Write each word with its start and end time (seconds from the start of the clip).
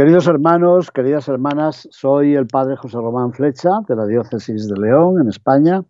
queridos 0.00 0.28
hermanos, 0.28 0.90
queridas 0.90 1.28
hermanas, 1.28 1.86
soy 1.90 2.34
el 2.34 2.46
padre 2.46 2.74
José 2.74 2.96
Román 2.96 3.34
Flecha 3.34 3.68
de 3.86 3.94
la 3.94 4.06
diócesis 4.06 4.66
de 4.66 4.80
León, 4.80 5.20
en 5.20 5.28
España, 5.28 5.84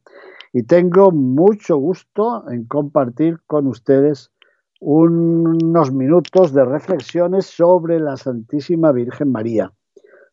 y 0.53 0.65
tengo 0.65 1.13
mucho 1.13 1.77
gusto 1.77 2.43
en 2.51 2.65
compartir 2.65 3.39
con 3.47 3.69
ustedes 3.69 4.33
unos 4.81 5.93
minutos 5.93 6.53
de 6.53 6.65
reflexiones 6.65 7.47
sobre 7.47 8.01
la 8.01 8.17
Santísima 8.17 8.91
Virgen 8.91 9.31
María. 9.31 9.71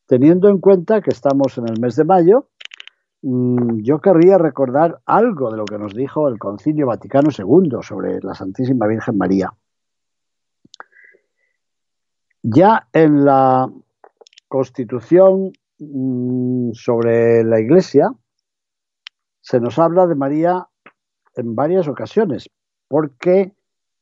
Teniendo 0.07 0.49
en 0.49 0.57
cuenta 0.57 1.02
que 1.02 1.12
estamos 1.12 1.59
en 1.59 1.70
el 1.70 1.80
mes 1.80 1.96
de 1.98 2.04
mayo, 2.04 2.48
mm, 3.21 3.84
yo 3.84 3.99
querría 3.99 4.40
recordar 4.40 5.02
algo 5.05 5.52
de 5.52 5.57
lo 5.57 5.66
que 5.66 5.77
nos 5.77 5.94
dijo 5.94 6.27
el 6.27 6.40
Concilio 6.40 6.88
Vaticano 6.88 7.30
II 7.30 7.77
sobre 7.84 8.21
la 8.23 8.34
Santísima 8.34 8.88
Virgen 8.88 9.20
María. 9.20 9.54
Ya 12.44 12.88
en 12.93 13.26
la 13.26 13.70
Constitución 14.48 15.52
mm, 15.80 16.71
sobre 16.74 17.44
la 17.44 17.60
Iglesia 17.60 18.12
se 19.41 19.60
nos 19.60 19.79
habla 19.79 20.07
de 20.07 20.16
María 20.16 20.68
en 21.35 21.55
varias 21.55 21.88
ocasiones, 21.88 22.49
porque 22.88 23.54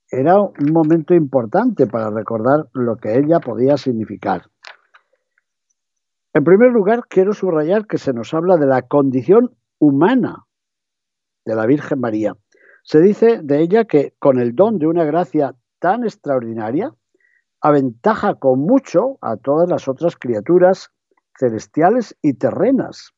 era 0.10 0.40
un 0.42 0.72
momento 0.72 1.14
importante 1.14 1.88
para 1.88 2.10
recordar 2.10 2.68
lo 2.74 2.98
que 2.98 3.18
ella 3.18 3.40
podía 3.40 3.78
significar. 3.78 4.50
En 6.34 6.44
primer 6.44 6.72
lugar, 6.72 7.04
quiero 7.08 7.34
subrayar 7.34 7.88
que 7.88 7.98
se 7.98 8.14
nos 8.14 8.34
habla 8.34 8.58
de 8.58 8.66
la 8.66 8.84
condición 8.84 9.56
humana 9.80 10.46
de 11.46 11.56
la 11.56 11.66
Virgen 11.66 12.00
María. 12.00 12.36
Se 12.84 13.00
dice 13.02 13.40
de 13.42 13.62
ella 13.62 13.86
que 13.86 14.14
con 14.20 14.40
el 14.40 14.56
don 14.56 14.78
de 14.78 14.88
una 14.88 15.06
gracia 15.06 15.56
tan 15.80 16.04
extraordinaria, 16.04 16.94
aventaja 17.68 18.36
con 18.36 18.60
mucho 18.60 19.18
a 19.22 19.38
todas 19.38 19.68
las 19.68 19.88
otras 19.88 20.18
criaturas 20.18 20.92
celestiales 21.36 22.16
y 22.22 22.36
terrenas, 22.36 23.16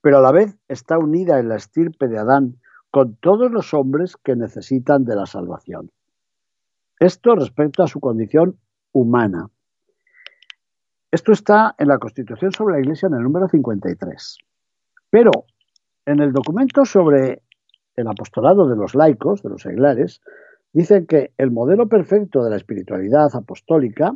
pero 0.00 0.18
a 0.18 0.20
la 0.20 0.32
vez 0.32 0.58
está 0.66 0.98
unida 0.98 1.38
en 1.38 1.48
la 1.48 1.54
estirpe 1.54 2.08
de 2.08 2.18
Adán 2.18 2.56
con 2.90 3.14
todos 3.14 3.48
los 3.52 3.72
hombres 3.74 4.16
que 4.16 4.34
necesitan 4.34 5.04
de 5.04 5.14
la 5.14 5.24
salvación. 5.26 5.92
Esto 6.98 7.36
respecto 7.36 7.84
a 7.84 7.86
su 7.86 8.00
condición 8.00 8.58
humana. 8.90 9.50
Esto 11.12 11.30
está 11.30 11.76
en 11.78 11.86
la 11.86 11.98
Constitución 11.98 12.50
sobre 12.50 12.74
la 12.74 12.80
Iglesia 12.80 13.06
en 13.06 13.14
el 13.14 13.22
número 13.22 13.46
53. 13.46 14.38
Pero 15.10 15.30
en 16.06 16.18
el 16.18 16.32
documento 16.32 16.84
sobre 16.84 17.44
el 17.94 18.08
apostolado 18.08 18.68
de 18.68 18.74
los 18.74 18.96
laicos, 18.96 19.44
de 19.44 19.50
los 19.50 19.62
seglares, 19.62 20.20
dicen 20.76 21.06
que 21.06 21.32
el 21.38 21.50
modelo 21.50 21.88
perfecto 21.88 22.44
de 22.44 22.50
la 22.50 22.56
espiritualidad 22.56 23.34
apostólica 23.34 24.14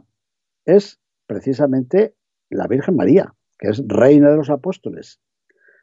es 0.66 1.00
precisamente 1.26 2.14
la 2.50 2.66
Virgen 2.66 2.96
María, 2.96 3.34
que 3.58 3.68
es 3.68 3.82
reina 3.86 4.28
de 4.28 4.36
los 4.36 4.50
apóstoles, 4.50 5.22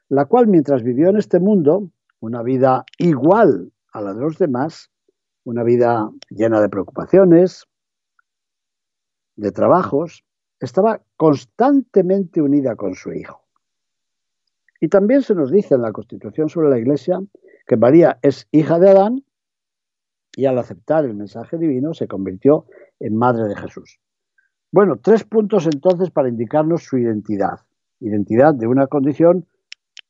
la 0.08 0.26
cual 0.26 0.46
mientras 0.46 0.84
vivió 0.84 1.10
en 1.10 1.18
este 1.18 1.40
mundo 1.40 1.90
una 2.20 2.44
vida 2.44 2.86
igual 3.00 3.72
a 3.92 4.02
la 4.02 4.14
de 4.14 4.22
los 4.22 4.38
demás, 4.38 4.92
una 5.46 5.64
vida 5.64 6.12
llena 6.30 6.62
de 6.62 6.70
preocupaciones, 6.70 7.66
de 9.36 9.52
trabajos, 9.52 10.26
estaba 10.60 11.02
constantemente 11.16 12.40
unida 12.40 12.76
con 12.76 12.94
su 12.94 13.14
hijo. 13.14 13.42
Y 14.80 14.90
también 14.90 15.24
se 15.24 15.34
nos 15.34 15.50
dice 15.50 15.74
en 15.74 15.82
la 15.82 15.92
Constitución 15.92 16.50
sobre 16.50 16.70
la 16.70 16.78
Iglesia 16.78 17.20
que 17.66 17.78
María 17.78 18.20
es 18.22 18.48
hija 18.52 18.78
de 18.78 18.92
Adán 18.92 19.24
y 20.38 20.46
al 20.46 20.60
aceptar 20.60 21.04
el 21.04 21.16
mensaje 21.16 21.58
divino 21.58 21.96
se 21.96 22.08
convirtió 22.08 22.68
en 23.00 23.16
madre 23.16 23.46
de 23.46 23.56
Jesús. 23.56 24.00
Bueno, 24.72 24.98
tres 25.02 25.24
puntos 25.24 25.66
entonces 25.66 26.12
para 26.12 26.30
indicarnos 26.30 26.84
su 26.84 27.00
identidad. 27.00 27.62
Identidad 28.00 28.54
de 28.54 28.68
una 28.68 28.86
condición 28.86 29.48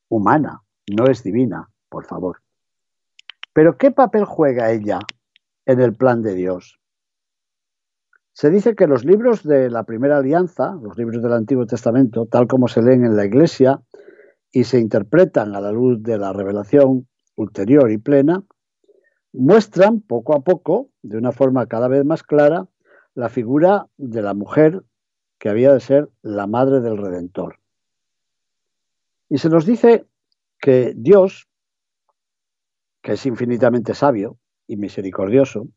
humana, 0.10 0.64
no 0.94 1.06
es 1.06 1.24
divina, 1.24 1.70
por 1.88 2.04
favor. 2.04 2.42
Pero 3.54 3.78
¿qué 3.78 3.92
papel 3.92 4.26
juega 4.26 4.70
ella 4.70 5.00
en 5.66 5.80
el 5.80 5.96
plan 5.96 6.22
de 6.22 6.34
Dios? 6.36 6.78
Se 8.34 8.50
dice 8.50 8.76
que 8.76 8.88
los 8.88 9.06
libros 9.06 9.44
de 9.44 9.70
la 9.70 9.84
primera 9.84 10.18
alianza, 10.18 10.78
los 10.84 10.98
libros 10.98 11.24
del 11.24 11.34
Antiguo 11.34 11.66
Testamento, 11.66 12.26
tal 12.26 12.48
como 12.48 12.68
se 12.68 12.82
leen 12.82 13.06
en 13.06 13.16
la 13.16 13.26
Iglesia 13.26 13.82
y 14.52 14.66
se 14.66 14.78
interpretan 14.78 15.56
a 15.56 15.62
la 15.62 15.72
luz 15.72 16.04
de 16.04 16.18
la 16.18 16.34
revelación 16.34 17.08
ulterior 17.38 17.90
y 17.92 17.98
plena, 17.98 18.44
muestran 19.38 20.02
poco 20.02 20.36
a 20.36 20.42
poco, 20.42 20.90
de 21.04 21.18
una 21.18 21.32
forma 21.32 21.68
cada 21.68 21.88
vez 21.88 22.04
más 22.04 22.24
clara, 22.24 22.68
la 23.14 23.30
figura 23.30 23.88
de 23.98 24.22
la 24.22 24.34
mujer 24.34 24.84
que 25.38 25.50
había 25.50 25.74
de 25.74 25.80
ser 25.80 26.10
la 26.22 26.48
madre 26.48 26.82
del 26.82 26.98
Redentor. 26.98 27.60
Y 29.30 29.38
se 29.38 29.50
nos 29.50 29.66
dice 29.66 30.06
que 30.60 30.94
Dios, 30.96 31.48
que 33.02 33.14
es 33.14 33.26
infinitamente 33.26 33.94
sabio 33.94 34.38
y 34.68 34.78
misericordioso, 34.78 35.68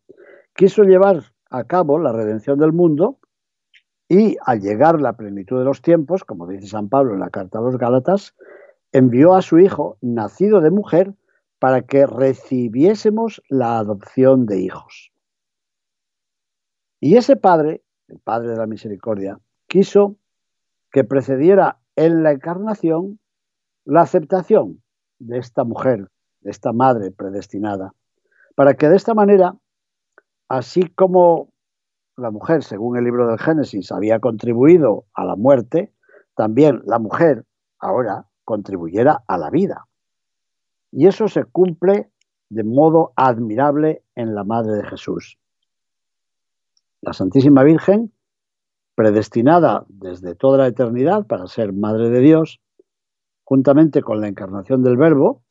quiso 0.55 0.83
llevar 0.83 1.25
a 1.51 1.65
cabo 1.65 1.99
la 1.99 2.13
redención 2.13 2.59
del 2.59 2.73
mundo 2.73 3.19
y 4.09 4.37
al 4.45 4.61
llegar 4.61 5.01
la 5.01 5.13
plenitud 5.13 5.59
de 5.59 5.65
los 5.65 5.83
tiempos, 5.83 6.25
como 6.25 6.47
dice 6.47 6.67
San 6.67 6.89
Pablo 6.89 7.15
en 7.15 7.21
la 7.21 7.31
carta 7.31 7.59
a 7.59 7.63
los 7.63 7.77
Gálatas, 7.77 8.35
envió 8.93 9.35
a 9.35 9.43
su 9.43 9.59
Hijo, 9.59 9.99
nacido 10.01 10.61
de 10.61 10.71
mujer, 10.71 11.15
para 11.61 11.83
que 11.83 12.07
recibiésemos 12.07 13.43
la 13.49 13.79
adopción 13.79 14.47
de 14.47 14.61
hijos. 14.61 15.13
Y 16.99 17.17
ese 17.17 17.37
Padre, 17.37 17.85
el 18.09 18.19
Padre 18.19 18.49
de 18.49 18.57
la 18.57 18.67
Misericordia, 18.67 19.39
quiso 19.69 20.17
que 20.91 21.05
precediera 21.05 21.79
en 21.97 22.23
la 22.23 22.33
encarnación 22.33 23.21
la 23.85 24.01
aceptación 24.01 24.83
de 25.19 25.39
esta 25.39 25.65
mujer, 25.65 26.11
de 26.41 26.51
esta 26.51 26.73
madre 26.73 27.11
predestinada, 27.11 27.93
para 28.55 28.75
que 28.75 28.89
de 28.89 28.97
esta 28.97 29.13
manera, 29.13 29.55
así 30.49 30.89
como 30.95 31.53
la 32.17 32.31
mujer, 32.31 32.65
según 32.65 32.97
el 32.97 33.05
libro 33.05 33.29
del 33.29 33.39
Génesis, 33.39 33.93
había 33.93 34.19
contribuido 34.19 35.05
a 35.13 35.25
la 35.25 35.37
muerte, 35.37 35.93
también 36.35 36.81
la 36.87 36.99
mujer 36.99 37.45
ahora 37.79 38.27
contribuyera 38.45 39.23
a 39.27 39.37
la 39.37 39.51
vida. 39.51 39.87
Y 40.93 41.07
eso 41.07 41.29
se 41.29 41.45
cumple 41.45 42.11
de 42.49 42.65
modo 42.65 43.13
admirable 43.17 44.03
en 44.15 44.35
la 44.35 44.45
Madre 44.45 44.73
de 44.73 44.85
Jesús. 44.85 45.39
La 47.01 47.13
Santísima 47.13 47.63
Virgen, 47.63 48.13
predestinada 48.95 49.87
desde 49.89 50.35
toda 50.35 50.59
la 50.59 50.67
eternidad 50.67 51.27
para 51.27 51.47
ser 51.47 51.73
Madre 51.73 52.11
de 52.11 52.21
Dios, 52.21 52.61
juntamente 53.45 54.03
con 54.03 54.21
la 54.21 54.29
encarnación 54.29 54.83
del 54.83 54.97
Verbo, 54.97 55.43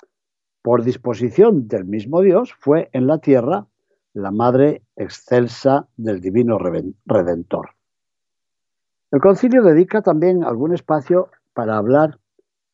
por 0.61 0.83
disposición 0.83 1.67
del 1.67 1.85
mismo 1.85 2.21
Dios, 2.21 2.53
fue 2.59 2.89
en 2.91 3.07
la 3.07 3.19
tierra 3.19 3.65
la 4.13 4.31
Madre 4.31 4.83
excelsa 4.95 5.87
del 5.95 6.19
Divino 6.19 6.59
Redentor. 7.05 7.69
El 9.11 9.21
concilio 9.21 9.63
dedica 9.63 10.01
también 10.01 10.43
algún 10.43 10.73
espacio 10.73 11.29
para 11.53 11.77
hablar 11.77 12.19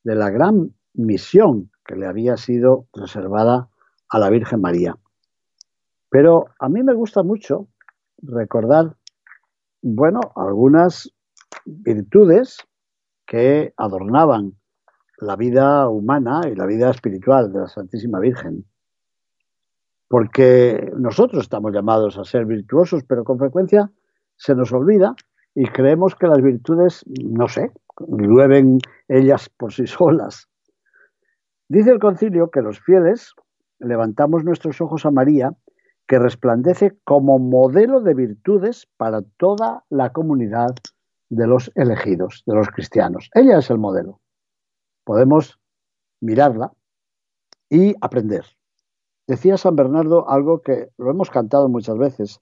de 0.04 0.16
la 0.16 0.30
gran 0.30 0.74
misión 0.94 1.72
que 1.86 1.96
le 1.96 2.08
había 2.08 2.38
sido 2.38 2.88
reservada 2.94 3.70
a 4.10 4.20
la 4.20 4.30
Virgen 4.30 4.62
María. 4.62 4.98
Pero 6.10 6.48
a 6.60 6.70
mí 6.70 6.84
me 6.84 6.94
gusta 6.94 7.24
mucho 7.24 7.68
recordar, 8.22 8.96
bueno, 9.82 10.20
algunas 10.36 11.14
virtudes 11.66 12.58
que 13.26 13.74
adornaban 13.78 14.54
la 15.18 15.36
vida 15.36 15.90
humana 15.90 16.42
y 16.52 16.56
la 16.56 16.66
vida 16.66 16.90
espiritual 16.90 17.52
de 17.52 17.60
la 17.60 17.68
Santísima 17.68 18.20
Virgen. 18.20 18.66
Porque 20.08 20.92
nosotros 20.98 21.44
estamos 21.44 21.74
llamados 21.74 22.18
a 22.18 22.24
ser 22.24 22.46
virtuosos, 22.46 23.04
pero 23.08 23.24
con 23.24 23.40
frecuencia 23.40 23.92
se 24.36 24.56
nos 24.56 24.72
olvida 24.72 25.16
y 25.56 25.66
creemos 25.68 26.16
que 26.16 26.28
las 26.28 26.42
virtudes, 26.42 27.04
no 27.08 27.48
sé, 27.48 27.72
llueven 28.08 28.80
ellas 29.08 29.50
por 29.50 29.74
sí 29.74 29.88
solas. 29.88 30.50
Dice 31.68 31.90
el 31.90 32.00
concilio 32.00 32.52
que 32.52 32.62
los 32.62 32.80
fieles 32.80 33.34
levantamos 33.80 34.44
nuestros 34.44 34.80
ojos 34.82 35.06
a 35.06 35.12
María 35.12 35.54
que 36.08 36.20
resplandece 36.20 36.98
como 37.04 37.40
modelo 37.40 38.02
de 38.02 38.14
virtudes 38.14 38.88
para 38.98 39.24
toda 39.38 39.84
la 39.90 40.12
comunidad 40.14 40.76
de 41.30 41.48
los 41.48 41.72
elegidos, 41.74 42.44
de 42.46 42.54
los 42.54 42.70
cristianos. 42.70 43.32
Ella 43.34 43.58
es 43.58 43.70
el 43.72 43.80
modelo. 43.80 44.22
Podemos 45.04 45.60
mirarla 46.22 46.72
y 47.70 47.96
aprender. 48.00 48.46
Decía 49.28 49.58
San 49.58 49.76
Bernardo 49.76 50.30
algo 50.30 50.62
que 50.62 50.92
lo 50.98 51.10
hemos 51.10 51.32
cantado 51.32 51.68
muchas 51.68 51.98
veces. 51.98 52.42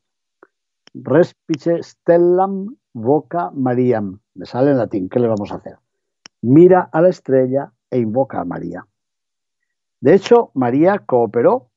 Respice 0.93 1.81
stellam 1.81 2.75
voca 2.91 3.51
Mariam. 3.51 4.19
Me 4.35 4.45
sale 4.45 4.71
en 4.71 4.77
latín, 4.77 5.07
¿qué 5.07 5.19
le 5.19 5.29
vamos 5.29 5.53
a 5.53 5.55
hacer? 5.55 5.77
Mira 6.41 6.89
a 6.91 7.01
la 7.01 7.07
estrella 7.07 7.71
e 7.89 7.99
invoca 7.99 8.41
a 8.41 8.45
María. 8.45 8.85
De 10.03 10.13
hecho, 10.13 10.51
María 10.53 11.00
cooperó 11.00 11.71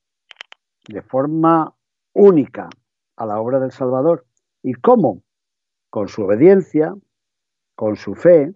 de 0.88 1.02
forma 1.02 1.76
única 2.12 2.68
a 3.16 3.26
la 3.26 3.38
obra 3.38 3.60
del 3.60 3.70
Salvador. 3.70 4.26
¿Y 4.62 4.74
cómo? 4.74 5.22
Con 5.90 6.08
su 6.08 6.24
obediencia, 6.24 6.94
con 7.76 7.96
su 7.96 8.14
fe, 8.14 8.52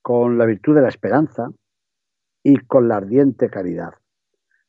con 0.00 0.38
la 0.38 0.46
virtud 0.46 0.74
de 0.74 0.82
la 0.82 0.88
esperanza 0.88 1.50
y 2.42 2.56
con 2.56 2.88
la 2.88 2.96
ardiente 2.96 3.50
caridad 3.50 3.94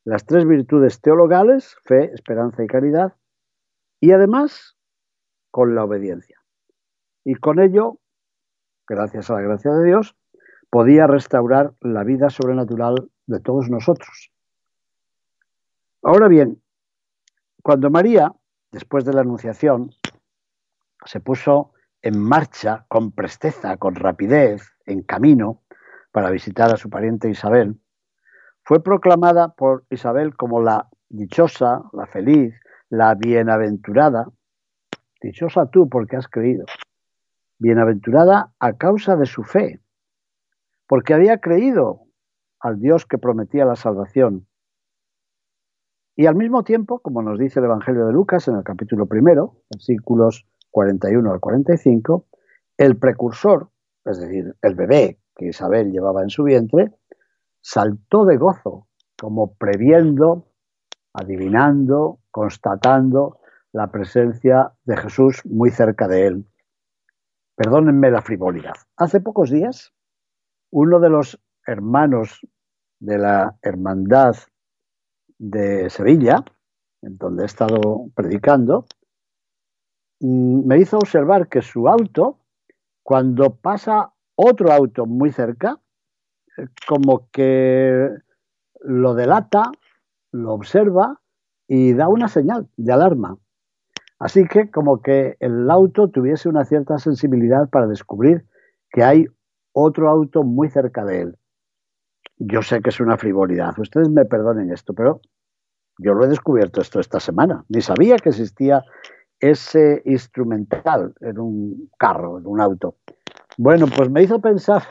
las 0.04 0.26
tres 0.26 0.46
virtudes 0.46 1.00
teologales, 1.00 1.76
fe, 1.84 2.12
esperanza 2.12 2.62
y 2.62 2.66
caridad, 2.66 3.14
y 4.00 4.12
además 4.12 4.76
con 5.50 5.74
la 5.74 5.84
obediencia. 5.84 6.42
Y 7.24 7.34
con 7.36 7.58
ello, 7.58 7.98
gracias 8.86 9.30
a 9.30 9.34
la 9.34 9.40
gracia 9.40 9.72
de 9.72 9.84
Dios, 9.84 10.14
podía 10.68 11.06
restaurar 11.06 11.72
la 11.80 12.04
vida 12.04 12.28
sobrenatural 12.28 13.10
de 13.26 13.40
todos 13.40 13.70
nosotros. 13.70 14.30
Ahora 16.02 16.28
bien, 16.28 16.62
cuando 17.62 17.90
María, 17.90 18.32
después 18.70 19.04
de 19.04 19.14
la 19.14 19.22
Anunciación, 19.22 19.90
se 21.06 21.20
puso 21.20 21.72
en 22.02 22.18
marcha 22.18 22.84
con 22.88 23.12
presteza, 23.12 23.76
con 23.78 23.94
rapidez, 23.94 24.70
en 24.86 25.02
camino, 25.02 25.62
para 26.12 26.30
visitar 26.30 26.72
a 26.72 26.76
su 26.76 26.90
pariente 26.90 27.30
Isabel, 27.30 27.80
fue 28.62 28.82
proclamada 28.82 29.48
por 29.48 29.84
Isabel 29.90 30.36
como 30.36 30.62
la 30.62 30.88
dichosa, 31.08 31.82
la 31.92 32.06
feliz, 32.06 32.54
la 32.88 33.14
bienaventurada. 33.14 34.26
Dichosa 35.20 35.66
tú 35.66 35.88
porque 35.88 36.16
has 36.16 36.28
creído. 36.28 36.64
Bienaventurada 37.58 38.52
a 38.58 38.74
causa 38.74 39.16
de 39.16 39.26
su 39.26 39.42
fe, 39.42 39.80
porque 40.86 41.14
había 41.14 41.38
creído 41.38 42.03
al 42.64 42.80
Dios 42.80 43.04
que 43.04 43.18
prometía 43.18 43.66
la 43.66 43.76
salvación. 43.76 44.46
Y 46.16 46.24
al 46.24 46.34
mismo 46.34 46.64
tiempo, 46.64 46.98
como 47.00 47.22
nos 47.22 47.38
dice 47.38 47.60
el 47.60 47.66
Evangelio 47.66 48.06
de 48.06 48.12
Lucas 48.12 48.48
en 48.48 48.56
el 48.56 48.64
capítulo 48.64 49.06
primero, 49.06 49.60
versículos 49.70 50.46
41 50.70 51.30
al 51.30 51.40
45, 51.40 52.26
el 52.78 52.96
precursor, 52.96 53.68
es 54.06 54.18
decir, 54.18 54.56
el 54.62 54.74
bebé 54.76 55.20
que 55.36 55.48
Isabel 55.48 55.92
llevaba 55.92 56.22
en 56.22 56.30
su 56.30 56.42
vientre, 56.44 56.92
saltó 57.60 58.24
de 58.24 58.38
gozo, 58.38 58.88
como 59.18 59.54
previendo, 59.56 60.48
adivinando, 61.12 62.20
constatando 62.30 63.40
la 63.72 63.88
presencia 63.88 64.72
de 64.84 64.96
Jesús 64.96 65.42
muy 65.44 65.70
cerca 65.70 66.08
de 66.08 66.28
él. 66.28 66.46
Perdónenme 67.56 68.10
la 68.10 68.22
frivolidad. 68.22 68.74
Hace 68.96 69.20
pocos 69.20 69.50
días, 69.50 69.92
uno 70.70 70.98
de 70.98 71.10
los 71.10 71.38
hermanos 71.66 72.40
de 73.04 73.18
la 73.18 73.56
Hermandad 73.62 74.34
de 75.38 75.90
Sevilla, 75.90 76.44
en 77.02 77.18
donde 77.18 77.42
he 77.42 77.46
estado 77.46 78.06
predicando, 78.14 78.86
mm, 80.20 80.66
me 80.66 80.78
hizo 80.78 80.98
observar 80.98 81.48
que 81.48 81.60
su 81.60 81.88
auto, 81.88 82.38
cuando 83.02 83.56
pasa 83.56 84.12
otro 84.34 84.72
auto 84.72 85.06
muy 85.06 85.30
cerca, 85.30 85.80
como 86.88 87.28
que 87.30 88.08
lo 88.80 89.14
delata, 89.14 89.70
lo 90.32 90.52
observa 90.54 91.20
y 91.68 91.92
da 91.92 92.08
una 92.08 92.28
señal 92.28 92.68
de 92.76 92.92
alarma. 92.92 93.38
Así 94.18 94.46
que 94.46 94.70
como 94.70 95.02
que 95.02 95.36
el 95.40 95.70
auto 95.70 96.08
tuviese 96.08 96.48
una 96.48 96.64
cierta 96.64 96.98
sensibilidad 96.98 97.68
para 97.68 97.86
descubrir 97.86 98.46
que 98.90 99.02
hay 99.02 99.26
otro 99.72 100.08
auto 100.08 100.44
muy 100.44 100.70
cerca 100.70 101.04
de 101.04 101.22
él. 101.22 101.38
Yo 102.36 102.62
sé 102.62 102.80
que 102.80 102.90
es 102.90 103.00
una 103.00 103.16
frivolidad, 103.16 103.78
ustedes 103.78 104.08
me 104.08 104.24
perdonen 104.24 104.72
esto, 104.72 104.92
pero 104.92 105.20
yo 105.98 106.14
lo 106.14 106.24
he 106.24 106.28
descubierto 106.28 106.80
esto 106.80 107.00
esta 107.00 107.20
semana. 107.20 107.64
Ni 107.68 107.80
sabía 107.80 108.16
que 108.16 108.30
existía 108.30 108.82
ese 109.38 110.02
instrumental 110.04 111.14
en 111.20 111.38
un 111.38 111.90
carro, 111.98 112.38
en 112.38 112.46
un 112.46 112.60
auto. 112.60 112.96
Bueno, 113.56 113.86
pues 113.86 114.10
me 114.10 114.22
hizo 114.22 114.40
pensar 114.40 114.82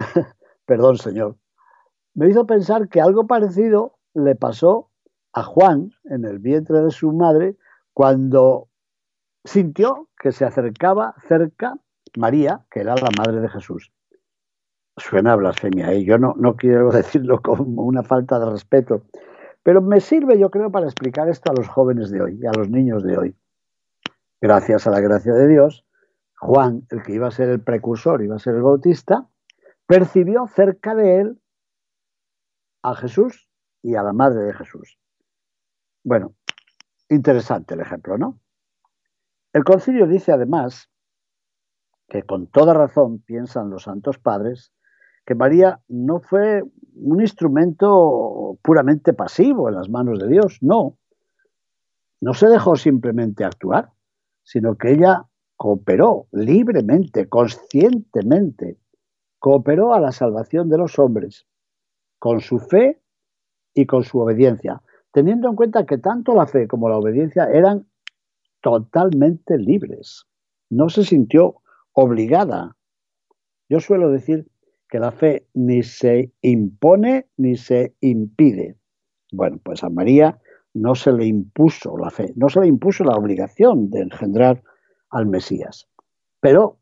perdón 0.66 0.98
Señor, 0.98 1.36
me 2.14 2.28
hizo 2.28 2.46
pensar 2.46 2.88
que 2.88 3.00
algo 3.00 3.26
parecido 3.26 3.98
le 4.14 4.34
pasó 4.34 4.90
a 5.32 5.42
Juan 5.42 5.90
en 6.04 6.24
el 6.24 6.38
vientre 6.38 6.80
de 6.80 6.90
su 6.90 7.12
madre 7.12 7.56
cuando 7.92 8.68
sintió 9.44 10.08
que 10.18 10.32
se 10.32 10.44
acercaba 10.44 11.14
cerca 11.28 11.74
María, 12.16 12.66
que 12.70 12.80
era 12.80 12.94
la 12.96 13.10
madre 13.16 13.40
de 13.40 13.48
Jesús. 13.48 13.92
Suena 15.00 15.34
blasfemia, 15.34 15.92
¿eh? 15.92 16.04
yo 16.04 16.18
no, 16.18 16.34
no 16.36 16.56
quiero 16.56 16.90
decirlo 16.92 17.40
como 17.40 17.82
una 17.84 18.02
falta 18.02 18.38
de 18.38 18.50
respeto, 18.50 19.06
pero 19.62 19.80
me 19.80 20.00
sirve 20.00 20.38
yo 20.38 20.50
creo 20.50 20.70
para 20.70 20.86
explicar 20.86 21.28
esto 21.28 21.50
a 21.50 21.54
los 21.54 21.68
jóvenes 21.68 22.10
de 22.10 22.20
hoy 22.20 22.38
y 22.40 22.46
a 22.46 22.52
los 22.52 22.68
niños 22.68 23.02
de 23.02 23.16
hoy. 23.16 23.36
Gracias 24.40 24.86
a 24.86 24.90
la 24.90 25.00
gracia 25.00 25.32
de 25.32 25.48
Dios, 25.48 25.86
Juan, 26.38 26.86
el 26.90 27.02
que 27.02 27.12
iba 27.12 27.28
a 27.28 27.30
ser 27.30 27.48
el 27.48 27.60
precursor, 27.60 28.22
iba 28.22 28.36
a 28.36 28.38
ser 28.38 28.54
el 28.54 28.62
bautista, 28.62 29.28
percibió 29.86 30.46
cerca 30.46 30.94
de 30.94 31.20
él 31.20 31.40
a 32.82 32.94
Jesús 32.94 33.48
y 33.82 33.94
a 33.94 34.02
la 34.02 34.12
madre 34.12 34.44
de 34.44 34.54
Jesús. 34.54 34.98
Bueno, 36.04 36.34
interesante 37.08 37.74
el 37.74 37.80
ejemplo, 37.80 38.16
¿no? 38.18 38.38
El 39.52 39.64
concilio 39.64 40.06
dice 40.06 40.32
además 40.32 40.90
que 42.08 42.22
con 42.22 42.46
toda 42.46 42.74
razón 42.74 43.20
piensan 43.20 43.70
los 43.70 43.84
santos 43.84 44.18
padres 44.18 44.72
que 45.30 45.36
María 45.36 45.78
no 45.86 46.18
fue 46.18 46.64
un 46.96 47.20
instrumento 47.20 48.58
puramente 48.62 49.12
pasivo 49.12 49.68
en 49.68 49.76
las 49.76 49.88
manos 49.88 50.18
de 50.18 50.26
Dios, 50.26 50.58
no. 50.60 50.98
No 52.20 52.34
se 52.34 52.48
dejó 52.48 52.74
simplemente 52.74 53.44
actuar, 53.44 53.92
sino 54.42 54.74
que 54.74 54.90
ella 54.90 55.28
cooperó 55.54 56.26
libremente, 56.32 57.28
conscientemente 57.28 58.80
cooperó 59.38 59.94
a 59.94 60.00
la 60.00 60.10
salvación 60.10 60.68
de 60.68 60.78
los 60.78 60.98
hombres 60.98 61.46
con 62.18 62.40
su 62.40 62.58
fe 62.58 63.00
y 63.72 63.86
con 63.86 64.02
su 64.02 64.18
obediencia, 64.18 64.82
teniendo 65.12 65.48
en 65.48 65.54
cuenta 65.54 65.86
que 65.86 65.98
tanto 65.98 66.34
la 66.34 66.48
fe 66.48 66.66
como 66.66 66.88
la 66.88 66.98
obediencia 66.98 67.44
eran 67.44 67.86
totalmente 68.60 69.58
libres. 69.58 70.26
No 70.70 70.88
se 70.88 71.04
sintió 71.04 71.62
obligada. 71.92 72.76
Yo 73.68 73.78
suelo 73.78 74.10
decir 74.10 74.49
que 74.90 74.98
la 74.98 75.12
fe 75.12 75.46
ni 75.54 75.82
se 75.82 76.32
impone 76.42 77.28
ni 77.36 77.56
se 77.56 77.94
impide. 78.00 78.76
Bueno, 79.32 79.58
pues 79.62 79.84
a 79.84 79.90
María 79.90 80.38
no 80.74 80.94
se 80.94 81.12
le 81.12 81.26
impuso 81.26 81.96
la 81.96 82.10
fe, 82.10 82.32
no 82.36 82.48
se 82.48 82.60
le 82.60 82.66
impuso 82.66 83.04
la 83.04 83.16
obligación 83.16 83.90
de 83.90 84.02
engendrar 84.02 84.62
al 85.10 85.26
Mesías. 85.26 85.88
Pero 86.40 86.80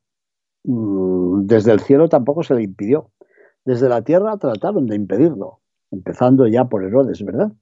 Mm, 0.64 1.46
desde 1.46 1.72
el 1.72 1.80
cielo 1.80 2.08
tampoco 2.10 2.42
se 2.42 2.54
le 2.54 2.62
impidió. 2.62 3.10
Desde 3.64 3.88
la 3.88 4.02
tierra 4.02 4.36
trataron 4.36 4.86
de 4.86 4.96
impedirlo, 4.96 5.60
empezando 5.90 6.46
ya 6.46 6.66
por 6.66 6.84
Herodes, 6.84 7.24
¿verdad? 7.24 7.52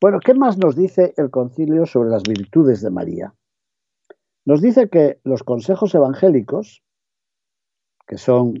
Bueno, 0.00 0.18
¿qué 0.24 0.32
más 0.32 0.56
nos 0.56 0.76
dice 0.76 1.12
el 1.18 1.30
concilio 1.30 1.84
sobre 1.84 2.08
las 2.08 2.22
virtudes 2.22 2.80
de 2.80 2.90
María? 2.90 3.34
Nos 4.46 4.62
dice 4.62 4.88
que 4.88 5.20
los 5.24 5.42
consejos 5.42 5.94
evangélicos, 5.94 6.82
que 8.06 8.16
son, 8.16 8.54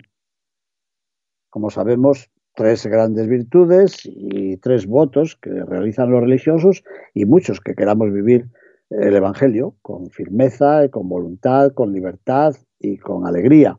como 1.50 1.70
sabemos, 1.70 2.30
tres 2.54 2.86
grandes 2.86 3.28
virtudes 3.28 4.00
y 4.04 4.56
tres 4.58 4.86
votos 4.86 5.36
que 5.36 5.50
realizan 5.64 6.10
los 6.10 6.20
religiosos 6.20 6.82
y 7.14 7.24
muchos 7.24 7.60
que 7.60 7.74
queramos 7.74 8.12
vivir 8.12 8.48
el 8.90 9.14
Evangelio 9.14 9.76
con 9.82 10.10
firmeza, 10.10 10.88
con 10.88 11.08
voluntad, 11.08 11.72
con 11.72 11.92
libertad 11.92 12.56
y 12.78 12.98
con 12.98 13.26
alegría. 13.26 13.78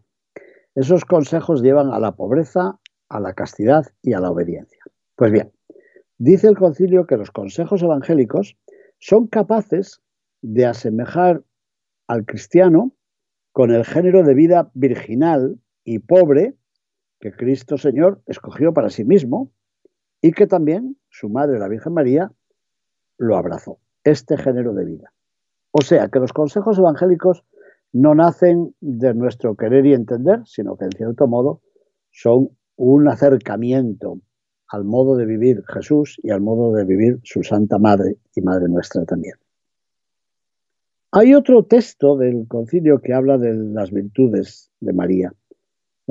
Esos 0.76 1.04
consejos 1.04 1.62
llevan 1.62 1.92
a 1.92 2.00
la 2.00 2.14
pobreza, 2.14 2.80
a 3.10 3.20
la 3.20 3.34
castidad 3.34 3.86
y 4.02 4.14
a 4.14 4.20
la 4.20 4.32
obediencia. 4.32 4.80
Pues 5.16 5.32
bien, 5.32 5.52
dice 6.18 6.48
el 6.48 6.58
concilio 6.58 7.06
que 7.06 7.18
los 7.18 7.32
consejos 7.32 7.84
evangélicos 7.84 8.58
son 9.00 9.28
capaces 9.28 10.02
de 10.42 10.66
asemejar 10.66 11.44
al 12.08 12.26
cristiano 12.26 12.94
con 13.52 13.72
el 13.72 13.84
género 13.84 14.24
de 14.24 14.34
vida 14.34 14.72
virginal 14.74 15.60
y 15.84 16.00
pobre 16.00 16.56
que 17.22 17.32
Cristo 17.32 17.78
Señor 17.78 18.22
escogió 18.26 18.74
para 18.74 18.90
sí 18.90 19.06
mismo 19.06 19.52
y 20.22 20.32
que 20.34 20.48
también 20.48 20.98
su 21.10 21.30
madre, 21.30 21.60
la 21.60 21.68
Virgen 21.68 21.94
María, 21.94 22.32
lo 23.18 23.38
abrazó. 23.38 23.78
este 24.04 24.36
género 24.36 24.74
de 24.74 24.84
vida. 24.84 25.14
O 25.70 25.82
sea, 25.82 26.10
que 26.10 26.20
los 26.20 26.34
consejos 26.34 26.80
evangélicos 26.80 27.44
no 27.94 28.16
nacen 28.16 28.74
de 28.82 29.14
nuestro 29.14 29.56
querer 29.56 29.86
y 29.86 29.94
entender, 29.94 30.42
sino 30.46 30.76
que 30.76 30.86
en 30.86 30.92
cierto 30.92 31.28
modo 31.28 31.62
son 32.10 32.50
un 32.78 33.08
acercamiento 33.08 34.20
al 34.70 34.86
modo 34.86 35.16
de 35.18 35.26
vivir 35.26 35.64
Jesús 35.68 36.20
y 36.24 36.32
al 36.32 36.42
modo 36.42 36.74
de 36.74 36.84
vivir 36.84 37.20
su 37.24 37.44
Santa 37.44 37.78
Madre 37.78 38.18
y 38.34 38.42
Madre 38.42 38.68
nuestra 38.70 39.06
también. 39.06 39.36
Hay 41.12 41.36
otro 41.36 41.64
texto 41.66 42.18
del 42.18 42.48
concilio 42.48 43.02
que 43.02 43.14
habla 43.14 43.38
de 43.38 43.54
las 43.54 43.92
virtudes 43.92 44.72
de 44.80 44.94
María. 44.94 45.34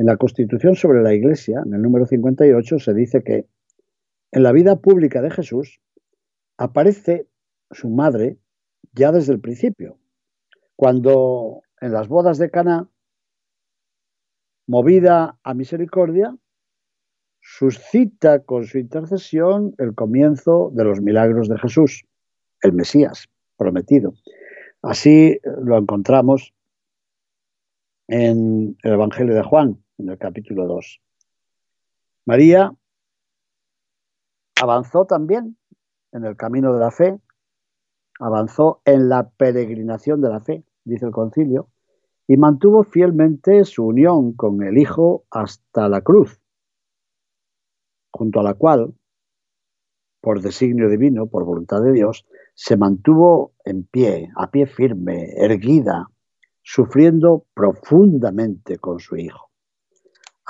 En 0.00 0.06
la 0.06 0.16
Constitución 0.16 0.76
sobre 0.76 1.02
la 1.02 1.12
Iglesia, 1.12 1.62
en 1.62 1.74
el 1.74 1.82
número 1.82 2.06
58, 2.06 2.78
se 2.78 2.94
dice 2.94 3.22
que 3.22 3.44
en 4.32 4.42
la 4.42 4.50
vida 4.50 4.76
pública 4.76 5.20
de 5.20 5.30
Jesús 5.30 5.82
aparece 6.56 7.28
su 7.70 7.90
madre 7.90 8.38
ya 8.94 9.12
desde 9.12 9.34
el 9.34 9.40
principio, 9.40 9.98
cuando 10.74 11.60
en 11.82 11.92
las 11.92 12.08
bodas 12.08 12.38
de 12.38 12.50
Caná, 12.50 12.88
movida 14.66 15.38
a 15.42 15.52
misericordia, 15.52 16.34
suscita 17.42 18.42
con 18.42 18.64
su 18.64 18.78
intercesión 18.78 19.74
el 19.76 19.94
comienzo 19.94 20.70
de 20.72 20.84
los 20.84 21.02
milagros 21.02 21.46
de 21.46 21.58
Jesús, 21.58 22.06
el 22.62 22.72
Mesías 22.72 23.28
prometido. 23.58 24.14
Así 24.80 25.38
lo 25.62 25.76
encontramos 25.76 26.54
en 28.08 28.78
el 28.82 28.92
Evangelio 28.94 29.34
de 29.34 29.42
Juan, 29.42 29.78
en 30.00 30.08
el 30.08 30.18
capítulo 30.18 30.66
2. 30.66 31.00
María 32.26 32.72
avanzó 34.60 35.04
también 35.04 35.56
en 36.12 36.24
el 36.24 36.36
camino 36.36 36.72
de 36.72 36.80
la 36.80 36.90
fe, 36.90 37.18
avanzó 38.18 38.82
en 38.84 39.08
la 39.08 39.30
peregrinación 39.30 40.20
de 40.20 40.28
la 40.28 40.40
fe, 40.40 40.64
dice 40.84 41.06
el 41.06 41.12
concilio, 41.12 41.68
y 42.26 42.36
mantuvo 42.36 42.84
fielmente 42.84 43.64
su 43.64 43.86
unión 43.86 44.32
con 44.34 44.62
el 44.62 44.78
Hijo 44.78 45.24
hasta 45.30 45.88
la 45.88 46.00
cruz, 46.02 46.40
junto 48.12 48.40
a 48.40 48.42
la 48.42 48.54
cual, 48.54 48.94
por 50.20 50.40
designio 50.40 50.88
divino, 50.88 51.26
por 51.26 51.44
voluntad 51.44 51.82
de 51.82 51.92
Dios, 51.92 52.26
se 52.54 52.76
mantuvo 52.76 53.54
en 53.64 53.84
pie, 53.84 54.30
a 54.36 54.50
pie 54.50 54.66
firme, 54.66 55.32
erguida, 55.36 56.08
sufriendo 56.62 57.46
profundamente 57.54 58.78
con 58.78 59.00
su 59.00 59.16
Hijo. 59.16 59.49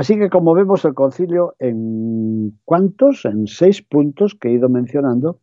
Así 0.00 0.18
que 0.18 0.30
como 0.30 0.54
vemos 0.54 0.82
el 0.86 0.94
concilio 0.94 1.56
en 1.58 2.58
cuántos, 2.64 3.26
en 3.26 3.46
seis 3.46 3.82
puntos 3.82 4.34
que 4.34 4.48
he 4.48 4.52
ido 4.52 4.70
mencionando, 4.70 5.40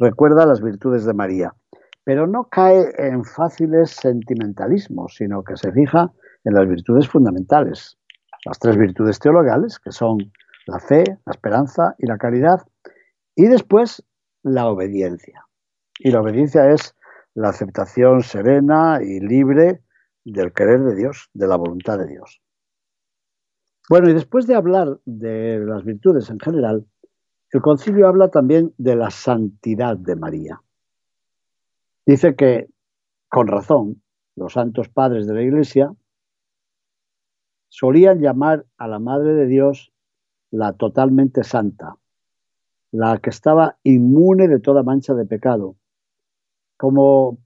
recuerda 0.00 0.46
las 0.46 0.60
virtudes 0.60 1.04
de 1.04 1.14
María, 1.14 1.54
pero 2.02 2.26
no 2.26 2.48
cae 2.50 2.90
en 2.98 3.24
fáciles 3.24 3.92
sentimentalismos, 3.92 5.14
sino 5.14 5.44
que 5.44 5.56
se 5.56 5.70
fija 5.70 6.10
en 6.42 6.54
las 6.54 6.66
virtudes 6.66 7.08
fundamentales, 7.08 7.98
las 8.44 8.58
tres 8.58 8.76
virtudes 8.76 9.20
teologales, 9.20 9.78
que 9.78 9.92
son 9.92 10.18
la 10.66 10.80
fe, 10.80 11.04
la 11.24 11.30
esperanza 11.30 11.94
y 11.96 12.08
la 12.08 12.18
caridad, 12.18 12.62
y 13.36 13.46
después 13.46 14.02
la 14.42 14.66
obediencia. 14.66 15.46
Y 16.00 16.10
la 16.10 16.20
obediencia 16.20 16.68
es 16.72 16.96
la 17.34 17.50
aceptación 17.50 18.22
serena 18.22 18.98
y 19.04 19.20
libre 19.20 19.84
del 20.24 20.52
querer 20.52 20.80
de 20.82 20.96
Dios, 20.96 21.30
de 21.32 21.46
la 21.46 21.54
voluntad 21.54 21.96
de 21.96 22.08
Dios. 22.08 22.42
Bueno, 23.90 24.08
y 24.08 24.12
después 24.12 24.46
de 24.46 24.54
hablar 24.54 25.00
de 25.04 25.58
las 25.58 25.82
virtudes 25.82 26.30
en 26.30 26.38
general, 26.38 26.86
el 27.50 27.60
concilio 27.60 28.06
habla 28.06 28.28
también 28.28 28.72
de 28.78 28.94
la 28.94 29.10
santidad 29.10 29.96
de 29.96 30.14
María. 30.14 30.62
Dice 32.06 32.36
que, 32.36 32.68
con 33.28 33.48
razón, 33.48 34.00
los 34.36 34.52
santos 34.52 34.88
padres 34.88 35.26
de 35.26 35.34
la 35.34 35.42
Iglesia 35.42 35.92
solían 37.68 38.20
llamar 38.20 38.64
a 38.78 38.86
la 38.86 39.00
Madre 39.00 39.34
de 39.34 39.46
Dios 39.48 39.92
la 40.52 40.72
totalmente 40.74 41.42
santa, 41.42 41.96
la 42.92 43.18
que 43.18 43.30
estaba 43.30 43.76
inmune 43.82 44.46
de 44.46 44.60
toda 44.60 44.84
mancha 44.84 45.14
de 45.14 45.26
pecado, 45.26 45.74
como 46.76 47.38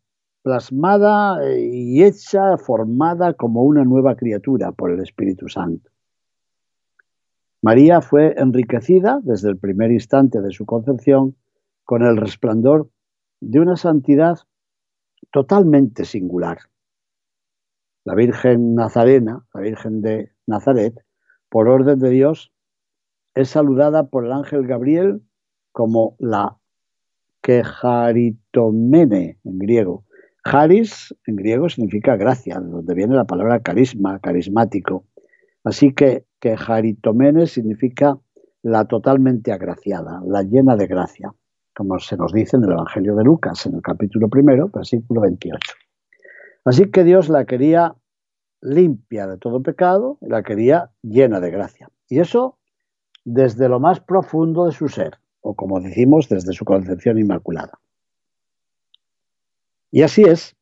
plasmada 0.43 1.39
y 1.59 2.03
hecha, 2.03 2.59
formada 2.59 3.33
como 3.33 3.63
una 3.63 3.83
nueva 3.83 4.15
criatura 4.15 4.73
por 4.73 4.91
el 4.91 5.01
Espíritu 5.01 5.49
Santo. 5.49 5.94
María 7.65 8.03
fue 8.03 8.35
enriquecida 8.37 9.21
desde 9.23 9.49
el 9.49 9.57
primer 9.57 9.91
instante 9.91 10.43
de 10.43 10.53
su 10.53 10.67
concepción 10.67 11.35
con 11.85 12.03
el 12.03 12.19
resplandor 12.19 12.91
de 13.41 13.59
una 13.59 13.77
santidad 13.77 14.37
totalmente 15.33 16.05
singular. 16.05 16.59
La 18.05 18.15
Virgen 18.15 18.75
Nazarena, 18.75 19.47
la 19.55 19.61
Virgen 19.63 20.03
de 20.03 20.31
Nazaret, 20.47 20.93
por 21.49 21.69
orden 21.69 21.99
de 22.01 22.11
Dios, 22.11 22.53
es 23.35 23.49
saludada 23.49 24.09
por 24.09 24.27
el 24.27 24.33
ángel 24.33 24.67
Gabriel 24.67 25.23
como 25.73 26.17
la 26.19 26.59
Kejaritomene 27.41 29.39
en 29.43 29.59
griego. 29.59 30.05
Haris 30.45 31.15
en 31.27 31.37
griego 31.37 31.71
significa 31.71 32.17
gracia, 32.17 32.61
de 32.61 32.69
donde 32.69 32.95
viene 32.95 33.15
la 33.15 33.25
palabra 33.25 33.61
carisma, 33.61 34.19
carismático. 34.19 35.07
Así 35.65 35.95
que 35.95 36.27
Kejaritomene 36.45 37.47
significa 37.47 38.19
la 38.63 38.85
totalmente 38.85 39.51
agraciada, 39.51 40.21
la 40.27 40.43
llena 40.43 40.77
de 40.77 40.87
gracia 40.87 41.33
como 41.75 41.99
se 41.99 42.19
nos 42.19 42.33
dice 42.33 42.59
en 42.59 42.65
el 42.65 42.73
Evangelio 42.73 43.17
de 43.17 43.25
Lucas, 43.25 43.65
en 43.65 43.77
el 43.77 43.83
capítulo 43.83 44.29
primero, 44.29 44.69
versículo 44.69 45.23
28. 45.23 45.59
Así 46.67 46.91
que 46.91 47.03
Dios 47.03 47.31
la 47.31 47.47
quería 47.47 47.95
limpia 48.61 49.27
de 49.27 49.39
todo 49.39 49.63
pecado, 49.63 50.19
la 50.21 50.43
quería 50.43 50.91
llena 51.03 51.41
de 51.41 51.51
gracia. 51.51 51.91
Y 52.09 52.21
eso 52.21 52.59
desde 53.25 53.71
lo 53.71 53.81
más 53.81 54.01
profundo 54.01 54.67
de 54.67 54.73
su 54.73 54.89
ser, 54.89 55.19
o 55.41 55.55
como 55.55 55.81
decimos, 55.81 56.29
desde 56.29 56.53
su 56.53 56.67
concepción 56.67 57.19
inmaculada. 57.19 57.81
Y 59.91 60.03
así 60.03 60.23
es. 60.23 60.55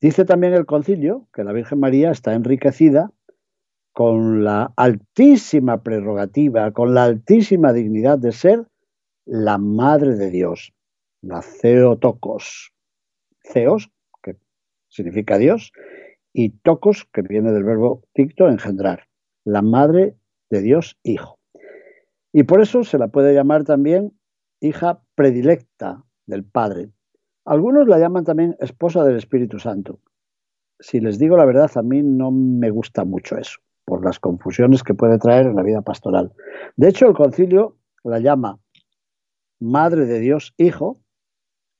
Dice 0.00 0.24
también 0.24 0.54
el 0.54 0.66
concilio 0.66 1.28
que 1.32 1.44
la 1.44 1.52
Virgen 1.52 1.80
María 1.80 2.10
está 2.10 2.34
enriquecida 2.34 3.12
con 3.96 4.44
la 4.44 4.74
altísima 4.76 5.82
prerrogativa, 5.82 6.70
con 6.72 6.92
la 6.92 7.04
altísima 7.04 7.72
dignidad 7.72 8.18
de 8.18 8.32
ser 8.32 8.66
la 9.24 9.56
Madre 9.56 10.16
de 10.16 10.28
Dios, 10.28 10.74
la 11.22 11.42
Theotokos. 11.62 12.74
Theos, 13.54 13.90
que 14.22 14.36
significa 14.88 15.38
Dios, 15.38 15.72
y 16.34 16.50
tokos, 16.58 17.08
que 17.10 17.22
viene 17.22 17.52
del 17.52 17.64
verbo 17.64 18.02
ticto, 18.12 18.50
engendrar, 18.50 19.04
la 19.46 19.62
Madre 19.62 20.18
de 20.50 20.60
Dios 20.60 20.98
Hijo. 21.02 21.38
Y 22.34 22.42
por 22.42 22.60
eso 22.60 22.84
se 22.84 22.98
la 22.98 23.08
puede 23.08 23.32
llamar 23.32 23.64
también 23.64 24.12
hija 24.60 25.00
predilecta 25.14 26.04
del 26.26 26.44
Padre. 26.44 26.90
Algunos 27.46 27.88
la 27.88 27.98
llaman 27.98 28.24
también 28.24 28.56
esposa 28.60 29.04
del 29.04 29.16
Espíritu 29.16 29.58
Santo. 29.58 30.00
Si 30.80 31.00
les 31.00 31.18
digo 31.18 31.38
la 31.38 31.46
verdad, 31.46 31.70
a 31.76 31.82
mí 31.82 32.02
no 32.02 32.30
me 32.30 32.68
gusta 32.68 33.06
mucho 33.06 33.38
eso, 33.38 33.60
por 33.86 34.04
las 34.04 34.20
confusiones 34.20 34.82
que 34.82 34.92
puede 34.92 35.16
traer 35.18 35.46
en 35.46 35.56
la 35.56 35.62
vida 35.62 35.80
pastoral. 35.80 36.34
De 36.76 36.88
hecho, 36.88 37.06
el 37.06 37.14
concilio 37.14 37.76
la 38.04 38.20
llama 38.20 38.60
Madre 39.58 40.06
de 40.06 40.20
Dios 40.20 40.54
Hijo, 40.58 41.00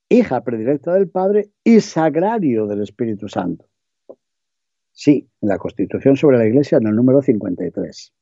hija 0.08 0.42
predilecta 0.42 0.92
del 0.94 1.08
Padre 1.08 1.50
y 1.62 1.80
sagrario 1.80 2.66
del 2.66 2.82
Espíritu 2.82 3.28
Santo. 3.28 3.66
Sí, 4.92 5.28
en 5.42 5.48
la 5.48 5.58
Constitución 5.58 6.16
sobre 6.16 6.38
la 6.38 6.46
Iglesia, 6.46 6.78
en 6.78 6.86
el 6.86 6.96
número 6.96 7.20
53. 7.22 8.12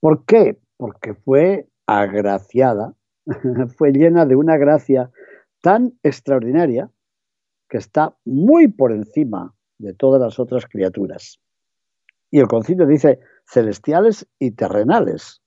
¿Por 0.00 0.24
qué? 0.24 0.58
Porque 0.76 1.14
fue 1.14 1.68
agraciada, 1.86 2.94
fue 3.76 3.92
llena 3.92 4.26
de 4.26 4.36
una 4.36 4.56
gracia 4.56 5.10
tan 5.60 5.92
extraordinaria 6.02 6.90
que 7.68 7.78
está 7.78 8.16
muy 8.24 8.68
por 8.68 8.92
encima 8.92 9.54
de 9.78 9.92
todas 9.94 10.20
las 10.20 10.38
otras 10.38 10.66
criaturas. 10.66 11.40
Y 12.32 12.40
el 12.40 12.48
concilio 12.48 12.86
dice 12.86 13.20
celestiales 13.44 14.26
y 14.38 14.52
terrenales. 14.52 15.42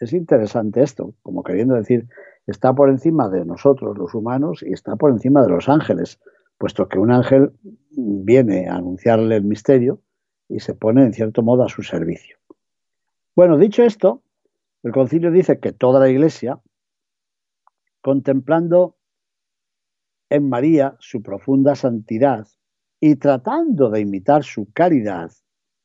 Es 0.00 0.12
interesante 0.12 0.82
esto, 0.82 1.14
como 1.22 1.44
queriendo 1.44 1.76
decir, 1.76 2.08
está 2.48 2.74
por 2.74 2.90
encima 2.90 3.28
de 3.28 3.44
nosotros 3.44 3.96
los 3.96 4.14
humanos 4.14 4.64
y 4.66 4.72
está 4.72 4.96
por 4.96 5.12
encima 5.12 5.42
de 5.42 5.50
los 5.50 5.68
ángeles, 5.68 6.20
puesto 6.58 6.88
que 6.88 6.98
un 6.98 7.12
ángel 7.12 7.52
viene 7.92 8.68
a 8.68 8.74
anunciarle 8.74 9.36
el 9.36 9.44
misterio 9.44 10.02
y 10.48 10.58
se 10.58 10.74
pone 10.74 11.04
en 11.04 11.12
cierto 11.12 11.44
modo 11.44 11.62
a 11.62 11.68
su 11.68 11.84
servicio. 11.84 12.36
Bueno, 13.36 13.56
dicho 13.56 13.84
esto, 13.84 14.24
el 14.82 14.90
concilio 14.90 15.30
dice 15.30 15.60
que 15.60 15.72
toda 15.72 16.00
la 16.00 16.08
iglesia, 16.08 16.60
contemplando 18.00 18.96
en 20.30 20.48
María 20.48 20.96
su 20.98 21.22
profunda 21.22 21.76
santidad 21.76 22.48
y 22.98 23.14
tratando 23.16 23.88
de 23.90 24.00
imitar 24.00 24.42
su 24.42 24.72
caridad 24.72 25.30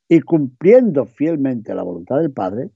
y 0.09 0.21
cumpliendo 0.21 1.05
fielmente 1.05 1.73
la 1.75 1.83
voluntad 1.83 2.17
del 2.17 2.31
Padre, 2.31 2.71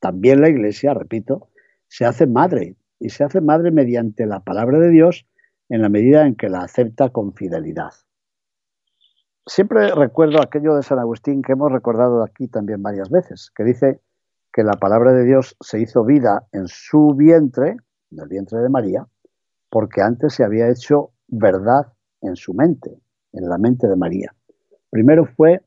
también 0.00 0.40
la 0.40 0.48
Iglesia, 0.48 0.92
repito, 0.92 1.48
se 1.86 2.04
hace 2.04 2.26
madre 2.26 2.76
y 2.98 3.10
se 3.10 3.24
hace 3.24 3.40
madre 3.40 3.70
mediante 3.70 4.26
la 4.26 4.40
palabra 4.40 4.80
de 4.80 4.90
Dios 4.90 5.26
en 5.68 5.82
la 5.82 5.88
medida 5.88 6.26
en 6.26 6.34
que 6.34 6.48
la 6.48 6.62
acepta 6.62 7.10
con 7.10 7.32
fidelidad. 7.32 7.92
Siempre 9.46 9.94
recuerdo 9.94 10.42
aquello 10.42 10.74
de 10.74 10.82
San 10.82 10.98
Agustín 10.98 11.42
que 11.42 11.52
hemos 11.52 11.72
recordado 11.72 12.22
aquí 12.22 12.48
también 12.48 12.82
varias 12.82 13.08
veces, 13.08 13.50
que 13.54 13.64
dice 13.64 14.00
que 14.52 14.64
la 14.64 14.74
palabra 14.74 15.12
de 15.12 15.24
Dios 15.24 15.56
se 15.60 15.80
hizo 15.80 16.04
vida 16.04 16.48
en 16.52 16.66
su 16.66 17.14
vientre, 17.14 17.76
en 18.10 18.20
el 18.20 18.28
vientre 18.28 18.58
de 18.58 18.68
María, 18.68 19.06
porque 19.70 20.02
antes 20.02 20.34
se 20.34 20.44
había 20.44 20.68
hecho 20.68 21.12
verdad 21.28 21.92
en 22.20 22.34
su 22.34 22.52
mente, 22.52 22.98
en 23.32 23.48
la 23.48 23.58
mente 23.58 23.86
de 23.86 23.96
María. 23.96 24.34
Primero 24.90 25.24
fue 25.24 25.62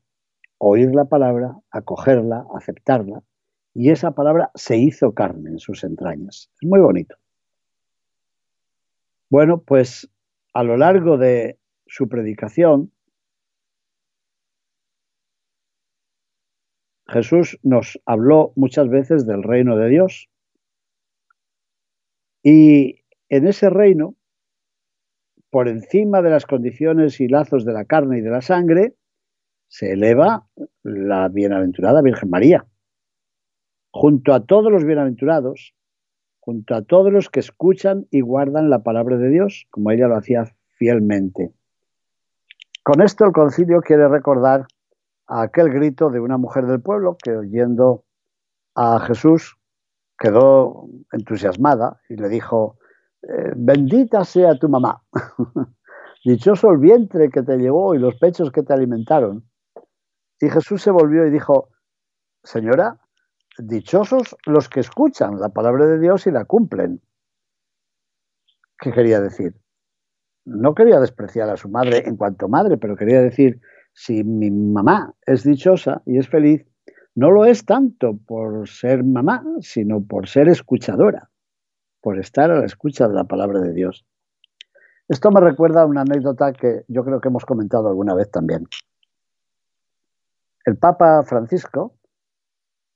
oír 0.64 0.94
la 0.94 1.06
palabra, 1.06 1.58
acogerla, 1.72 2.46
aceptarla, 2.54 3.24
y 3.74 3.90
esa 3.90 4.12
palabra 4.12 4.52
se 4.54 4.76
hizo 4.76 5.12
carne 5.12 5.50
en 5.50 5.58
sus 5.58 5.82
entrañas. 5.82 6.52
Es 6.60 6.68
muy 6.68 6.78
bonito. 6.78 7.16
Bueno, 9.28 9.62
pues 9.62 10.08
a 10.54 10.62
lo 10.62 10.76
largo 10.76 11.18
de 11.18 11.58
su 11.86 12.08
predicación, 12.08 12.92
Jesús 17.08 17.58
nos 17.64 18.00
habló 18.06 18.52
muchas 18.54 18.88
veces 18.88 19.26
del 19.26 19.42
reino 19.42 19.76
de 19.76 19.88
Dios. 19.88 20.30
Y 22.44 23.00
en 23.28 23.48
ese 23.48 23.68
reino, 23.68 24.14
por 25.50 25.66
encima 25.66 26.22
de 26.22 26.30
las 26.30 26.46
condiciones 26.46 27.20
y 27.20 27.26
lazos 27.26 27.64
de 27.64 27.72
la 27.72 27.84
carne 27.84 28.18
y 28.18 28.20
de 28.20 28.30
la 28.30 28.42
sangre, 28.42 28.94
se 29.72 29.92
eleva 29.92 30.46
la 30.82 31.28
bienaventurada 31.28 32.02
Virgen 32.02 32.28
María. 32.28 32.66
Junto 33.90 34.34
a 34.34 34.44
todos 34.44 34.70
los 34.70 34.84
bienaventurados, 34.84 35.74
junto 36.40 36.74
a 36.74 36.82
todos 36.82 37.10
los 37.10 37.30
que 37.30 37.40
escuchan 37.40 38.06
y 38.10 38.20
guardan 38.20 38.68
la 38.68 38.82
palabra 38.82 39.16
de 39.16 39.30
Dios, 39.30 39.66
como 39.70 39.90
ella 39.90 40.08
lo 40.08 40.16
hacía 40.16 40.44
fielmente. 40.72 41.54
Con 42.82 43.00
esto 43.00 43.24
el 43.24 43.32
concilio 43.32 43.80
quiere 43.80 44.08
recordar 44.08 44.66
a 45.26 45.40
aquel 45.40 45.70
grito 45.70 46.10
de 46.10 46.20
una 46.20 46.36
mujer 46.36 46.66
del 46.66 46.82
pueblo 46.82 47.16
que 47.16 47.34
oyendo 47.34 48.04
a 48.74 49.00
Jesús 49.00 49.56
quedó 50.18 50.86
entusiasmada 51.12 51.98
y 52.10 52.16
le 52.16 52.28
dijo, 52.28 52.76
eh, 53.22 53.52
bendita 53.56 54.22
sea 54.24 54.58
tu 54.58 54.68
mamá, 54.68 55.02
dichoso 56.26 56.70
el 56.72 56.78
vientre 56.78 57.30
que 57.30 57.42
te 57.42 57.56
llevó 57.56 57.94
y 57.94 57.98
los 57.98 58.16
pechos 58.16 58.52
que 58.52 58.62
te 58.62 58.74
alimentaron. 58.74 59.46
Y 60.42 60.50
Jesús 60.50 60.82
se 60.82 60.90
volvió 60.90 61.24
y 61.24 61.30
dijo, 61.30 61.68
señora, 62.42 62.98
dichosos 63.58 64.36
los 64.44 64.68
que 64.68 64.80
escuchan 64.80 65.38
la 65.38 65.50
palabra 65.50 65.86
de 65.86 66.00
Dios 66.00 66.26
y 66.26 66.32
la 66.32 66.46
cumplen. 66.46 67.00
¿Qué 68.80 68.90
quería 68.90 69.20
decir? 69.20 69.54
No 70.44 70.74
quería 70.74 70.98
despreciar 70.98 71.48
a 71.48 71.56
su 71.56 71.68
madre 71.68 72.02
en 72.06 72.16
cuanto 72.16 72.48
madre, 72.48 72.76
pero 72.76 72.96
quería 72.96 73.22
decir, 73.22 73.60
si 73.92 74.24
mi 74.24 74.50
mamá 74.50 75.14
es 75.26 75.44
dichosa 75.44 76.02
y 76.06 76.18
es 76.18 76.28
feliz, 76.28 76.66
no 77.14 77.30
lo 77.30 77.44
es 77.44 77.64
tanto 77.64 78.18
por 78.26 78.68
ser 78.68 79.04
mamá, 79.04 79.44
sino 79.60 80.04
por 80.04 80.28
ser 80.28 80.48
escuchadora, 80.48 81.30
por 82.00 82.18
estar 82.18 82.50
a 82.50 82.58
la 82.58 82.66
escucha 82.66 83.06
de 83.06 83.14
la 83.14 83.24
palabra 83.24 83.60
de 83.60 83.72
Dios. 83.72 84.04
Esto 85.06 85.30
me 85.30 85.40
recuerda 85.40 85.82
a 85.82 85.86
una 85.86 86.00
anécdota 86.00 86.52
que 86.52 86.82
yo 86.88 87.04
creo 87.04 87.20
que 87.20 87.28
hemos 87.28 87.44
comentado 87.44 87.86
alguna 87.86 88.16
vez 88.16 88.28
también. 88.28 88.66
El 90.64 90.76
Papa 90.76 91.24
Francisco 91.24 91.96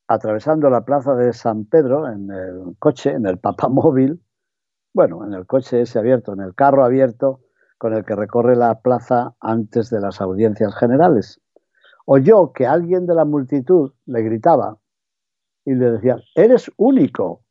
atravesando 0.09 0.71
la 0.71 0.85
plaza 0.85 1.17
de 1.17 1.33
San 1.33 1.65
Pedro 1.65 2.09
en 2.09 2.31
el 2.31 2.77
coche, 2.79 3.11
en 3.11 3.27
el 3.27 3.39
papamóvil, 3.39 4.23
bueno, 4.95 5.25
en 5.27 5.35
el 5.35 5.47
coche 5.47 5.81
ese 5.81 5.99
abierto, 5.99 6.33
en 6.33 6.41
el 6.41 6.55
carro 6.55 6.85
abierto 6.85 7.41
con 7.79 7.93
el 7.93 8.05
que 8.05 8.15
recorre 8.15 8.57
la 8.57 8.81
plaza 8.81 9.35
antes 9.41 9.91
de 9.91 10.01
las 10.01 10.21
audiencias 10.21 10.75
generales. 10.77 11.41
Oyó 12.07 12.53
que 12.53 12.67
alguien 12.67 13.05
de 13.05 13.15
la 13.15 13.25
multitud 13.25 13.93
le 14.07 14.23
gritaba 14.23 14.79
y 15.65 15.75
le 15.75 15.91
decía, 15.91 16.17
eres 16.35 16.71
único. 16.77 17.43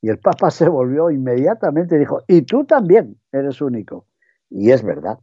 Y 0.00 0.08
el 0.08 0.18
Papa 0.18 0.50
se 0.50 0.68
volvió 0.68 1.10
inmediatamente 1.10 1.96
y 1.96 1.98
dijo, 1.98 2.22
y 2.26 2.42
tú 2.42 2.64
también 2.64 3.20
eres 3.30 3.60
único. 3.60 4.06
Y 4.50 4.70
es 4.70 4.82
verdad, 4.82 5.18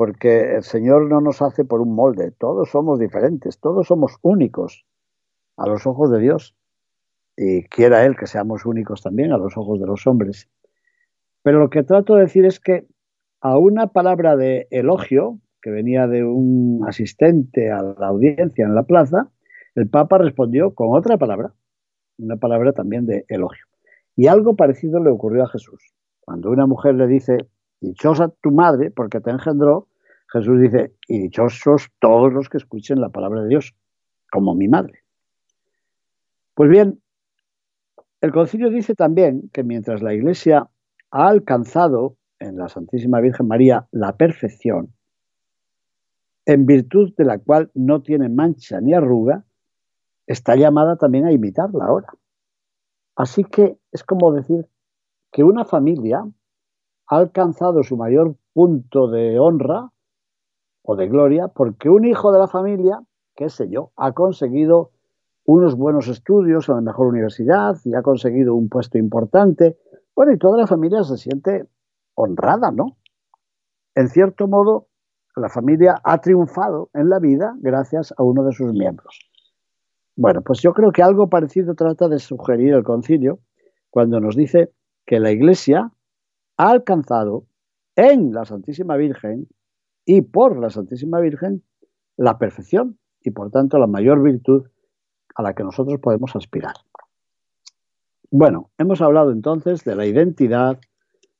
porque 0.00 0.54
el 0.54 0.62
Señor 0.62 1.10
no 1.10 1.20
nos 1.20 1.42
hace 1.42 1.62
por 1.62 1.82
un 1.82 1.94
molde, 1.94 2.30
todos 2.30 2.70
somos 2.70 2.98
diferentes, 2.98 3.60
todos 3.60 3.86
somos 3.86 4.16
únicos 4.22 4.86
a 5.58 5.68
los 5.68 5.86
ojos 5.86 6.10
de 6.10 6.20
Dios 6.20 6.56
y 7.36 7.64
quiera 7.64 8.06
Él 8.06 8.16
que 8.16 8.26
seamos 8.26 8.64
únicos 8.64 9.02
también 9.02 9.30
a 9.30 9.36
los 9.36 9.58
ojos 9.58 9.78
de 9.78 9.86
los 9.86 10.06
hombres. 10.06 10.48
Pero 11.42 11.58
lo 11.58 11.68
que 11.68 11.82
trato 11.82 12.14
de 12.14 12.22
decir 12.22 12.46
es 12.46 12.60
que 12.60 12.86
a 13.42 13.58
una 13.58 13.88
palabra 13.88 14.36
de 14.36 14.68
elogio 14.70 15.38
que 15.60 15.70
venía 15.70 16.06
de 16.06 16.24
un 16.24 16.82
asistente 16.88 17.70
a 17.70 17.82
la 17.82 18.06
audiencia 18.06 18.64
en 18.64 18.74
la 18.74 18.84
plaza, 18.84 19.28
el 19.74 19.86
Papa 19.86 20.16
respondió 20.16 20.74
con 20.74 20.96
otra 20.96 21.18
palabra, 21.18 21.52
una 22.16 22.38
palabra 22.38 22.72
también 22.72 23.04
de 23.04 23.26
elogio. 23.28 23.66
Y 24.16 24.28
algo 24.28 24.56
parecido 24.56 24.98
le 25.04 25.10
ocurrió 25.10 25.44
a 25.44 25.48
Jesús. 25.48 25.92
Cuando 26.20 26.50
una 26.50 26.66
mujer 26.66 26.94
le 26.94 27.06
dice, 27.06 27.50
dichosa 27.82 28.32
tu 28.40 28.50
madre 28.50 28.90
porque 28.90 29.20
te 29.20 29.28
engendró, 29.28 29.88
Jesús 30.32 30.60
dice, 30.60 30.94
y 31.08 31.18
dichosos 31.18 31.90
todos 31.98 32.32
los 32.32 32.48
que 32.48 32.58
escuchen 32.58 33.00
la 33.00 33.08
palabra 33.08 33.42
de 33.42 33.48
Dios, 33.48 33.74
como 34.30 34.54
mi 34.54 34.68
madre. 34.68 35.00
Pues 36.54 36.70
bien, 36.70 37.00
el 38.20 38.32
concilio 38.32 38.70
dice 38.70 38.94
también 38.94 39.50
que 39.52 39.64
mientras 39.64 40.02
la 40.02 40.14
Iglesia 40.14 40.68
ha 41.10 41.28
alcanzado 41.28 42.16
en 42.38 42.56
la 42.56 42.68
Santísima 42.68 43.20
Virgen 43.20 43.48
María 43.48 43.88
la 43.90 44.16
perfección, 44.16 44.94
en 46.46 46.66
virtud 46.66 47.12
de 47.16 47.24
la 47.24 47.38
cual 47.38 47.70
no 47.74 48.02
tiene 48.02 48.28
mancha 48.28 48.80
ni 48.80 48.94
arruga, 48.94 49.44
está 50.26 50.54
llamada 50.54 50.96
también 50.96 51.26
a 51.26 51.32
imitarla 51.32 51.86
ahora. 51.86 52.08
Así 53.16 53.44
que 53.44 53.78
es 53.90 54.04
como 54.04 54.32
decir 54.32 54.66
que 55.32 55.42
una 55.42 55.64
familia 55.64 56.24
ha 57.06 57.16
alcanzado 57.16 57.82
su 57.82 57.96
mayor 57.96 58.36
punto 58.52 59.08
de 59.08 59.38
honra 59.38 59.90
o 60.82 60.96
de 60.96 61.08
gloria 61.08 61.48
porque 61.48 61.88
un 61.88 62.04
hijo 62.04 62.32
de 62.32 62.38
la 62.38 62.48
familia, 62.48 63.00
qué 63.34 63.48
sé 63.48 63.68
yo, 63.68 63.92
ha 63.96 64.12
conseguido 64.12 64.90
unos 65.44 65.74
buenos 65.74 66.08
estudios 66.08 66.68
en 66.68 66.76
la 66.76 66.80
mejor 66.80 67.08
universidad 67.08 67.76
y 67.84 67.94
ha 67.94 68.02
conseguido 68.02 68.54
un 68.54 68.68
puesto 68.68 68.98
importante. 68.98 69.76
Bueno, 70.14 70.32
y 70.32 70.38
toda 70.38 70.58
la 70.58 70.66
familia 70.66 71.02
se 71.02 71.16
siente 71.16 71.66
honrada, 72.14 72.70
¿no? 72.70 72.96
En 73.94 74.08
cierto 74.08 74.46
modo, 74.46 74.88
la 75.36 75.48
familia 75.48 76.00
ha 76.04 76.20
triunfado 76.20 76.90
en 76.94 77.08
la 77.08 77.18
vida 77.18 77.54
gracias 77.58 78.14
a 78.16 78.22
uno 78.22 78.44
de 78.44 78.52
sus 78.52 78.72
miembros. 78.72 79.30
Bueno, 80.16 80.42
pues 80.42 80.60
yo 80.60 80.72
creo 80.72 80.92
que 80.92 81.02
algo 81.02 81.28
parecido 81.28 81.74
trata 81.74 82.08
de 82.08 82.18
sugerir 82.18 82.74
el 82.74 82.84
concilio 82.84 83.40
cuando 83.90 84.20
nos 84.20 84.36
dice 84.36 84.72
que 85.06 85.18
la 85.18 85.30
Iglesia 85.30 85.90
ha 86.56 86.70
alcanzado 86.70 87.44
en 87.96 88.32
la 88.32 88.44
Santísima 88.44 88.96
Virgen 88.96 89.48
y 90.12 90.22
por 90.22 90.58
la 90.58 90.70
Santísima 90.70 91.20
Virgen 91.20 91.62
la 92.16 92.36
perfección 92.36 92.98
y 93.22 93.30
por 93.30 93.52
tanto 93.52 93.78
la 93.78 93.86
mayor 93.86 94.20
virtud 94.20 94.66
a 95.36 95.42
la 95.44 95.54
que 95.54 95.62
nosotros 95.62 96.00
podemos 96.00 96.34
aspirar. 96.34 96.74
Bueno, 98.28 98.72
hemos 98.76 99.00
hablado 99.02 99.30
entonces 99.30 99.84
de 99.84 99.94
la 99.94 100.06
identidad, 100.06 100.80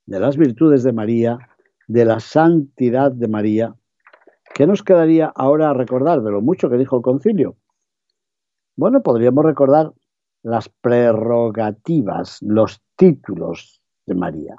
de 0.05 0.19
las 0.21 0.37
virtudes 0.37 0.83
de 0.83 0.93
María, 0.93 1.49
de 1.89 2.05
la 2.05 2.21
santidad 2.21 3.11
de 3.11 3.27
María. 3.27 3.75
¿Qué 4.55 4.65
nos 4.65 4.83
quedaría 4.83 5.25
ahora 5.35 5.73
recordar 5.73 6.21
de 6.21 6.31
lo 6.31 6.39
mucho 6.39 6.69
que 6.69 6.77
dijo 6.77 6.95
el 6.95 7.01
concilio? 7.01 7.57
Bueno, 8.77 9.03
podríamos 9.03 9.43
recordar 9.43 9.91
las 10.43 10.69
prerrogativas, 10.69 12.41
los 12.41 12.81
títulos 12.95 13.81
de 14.05 14.15
María. 14.15 14.55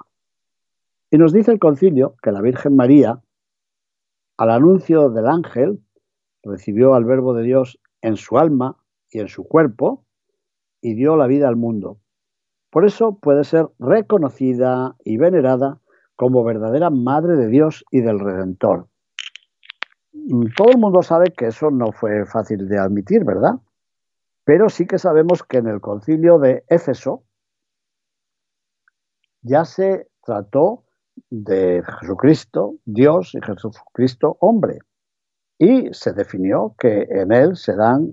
Y 1.10 1.16
nos 1.16 1.32
dice 1.32 1.50
el 1.50 1.58
concilio 1.58 2.14
que 2.22 2.30
la 2.30 2.42
Virgen 2.42 2.76
María, 2.76 3.22
al 4.36 4.50
anuncio 4.50 5.10
del 5.10 5.26
ángel, 5.26 5.80
recibió 6.42 6.94
al 6.94 7.04
Verbo 7.04 7.34
de 7.34 7.42
Dios 7.42 7.78
en 8.00 8.16
su 8.16 8.38
alma 8.38 8.76
y 9.10 9.20
en 9.20 9.28
su 9.28 9.44
cuerpo 9.44 10.04
y 10.80 10.94
dio 10.94 11.16
la 11.16 11.26
vida 11.26 11.48
al 11.48 11.56
mundo. 11.56 11.98
Por 12.70 12.86
eso 12.86 13.18
puede 13.18 13.44
ser 13.44 13.68
reconocida 13.78 14.96
y 15.04 15.16
venerada 15.18 15.80
como 16.16 16.44
verdadera 16.44 16.90
Madre 16.90 17.36
de 17.36 17.48
Dios 17.48 17.84
y 17.90 18.00
del 18.00 18.18
Redentor. 18.18 18.88
Mm, 20.12 20.46
todo 20.56 20.70
el 20.70 20.78
mundo 20.78 21.02
sabe 21.02 21.32
que 21.36 21.46
eso 21.46 21.70
no 21.70 21.92
fue 21.92 22.26
fácil 22.26 22.68
de 22.68 22.78
admitir, 22.78 23.24
¿verdad? 23.24 23.54
Pero 24.44 24.68
sí 24.68 24.86
que 24.86 24.98
sabemos 24.98 25.42
que 25.42 25.58
en 25.58 25.68
el 25.68 25.80
concilio 25.80 26.38
de 26.38 26.64
Éfeso 26.68 27.24
ya 29.42 29.64
se 29.64 30.08
trató 30.24 30.84
de 31.30 31.82
Jesucristo, 32.00 32.76
Dios 32.84 33.34
y 33.34 33.40
Jesucristo 33.44 34.36
hombre. 34.40 34.78
Y 35.58 35.92
se 35.92 36.12
definió 36.12 36.74
que 36.78 37.06
en 37.10 37.32
él 37.32 37.56
se 37.56 37.74
dan 37.74 38.12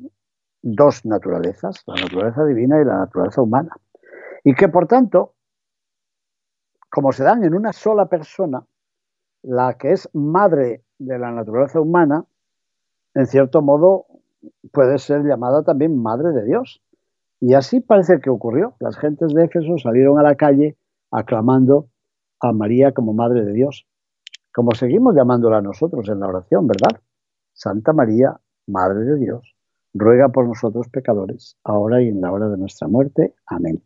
dos 0.61 1.05
naturalezas, 1.05 1.83
la 1.87 1.95
naturaleza 1.95 2.45
divina 2.45 2.81
y 2.81 2.85
la 2.85 2.97
naturaleza 2.99 3.41
humana. 3.41 3.71
Y 4.43 4.53
que 4.53 4.67
por 4.67 4.87
tanto, 4.87 5.33
como 6.89 7.11
se 7.11 7.23
dan 7.23 7.43
en 7.43 7.53
una 7.53 7.73
sola 7.73 8.07
persona, 8.07 8.65
la 9.41 9.77
que 9.77 9.91
es 9.91 10.09
madre 10.13 10.83
de 10.97 11.17
la 11.17 11.31
naturaleza 11.31 11.79
humana, 11.79 12.25
en 13.13 13.25
cierto 13.25 13.61
modo 13.61 14.05
puede 14.71 14.97
ser 14.99 15.23
llamada 15.23 15.63
también 15.63 16.01
madre 16.01 16.31
de 16.31 16.45
Dios. 16.45 16.81
Y 17.41 17.53
así 17.53 17.79
parece 17.79 18.19
que 18.19 18.29
ocurrió. 18.29 18.75
Las 18.79 18.97
gentes 18.97 19.33
de 19.33 19.45
Éfeso 19.45 19.77
salieron 19.77 20.19
a 20.19 20.23
la 20.23 20.35
calle 20.35 20.77
aclamando 21.11 21.88
a 22.39 22.51
María 22.53 22.91
como 22.93 23.13
madre 23.13 23.43
de 23.43 23.53
Dios, 23.53 23.85
como 24.53 24.73
seguimos 24.73 25.15
llamándola 25.15 25.61
nosotros 25.61 26.09
en 26.09 26.19
la 26.19 26.27
oración, 26.27 26.67
¿verdad? 26.67 27.01
Santa 27.53 27.93
María, 27.93 28.39
Madre 28.67 28.99
de 28.99 29.17
Dios, 29.17 29.55
ruega 29.93 30.29
por 30.29 30.47
nosotros 30.47 30.87
pecadores, 30.89 31.57
ahora 31.63 32.01
y 32.01 32.07
en 32.07 32.21
la 32.21 32.31
hora 32.31 32.49
de 32.49 32.57
nuestra 32.57 32.87
muerte. 32.87 33.33
Amén. 33.45 33.81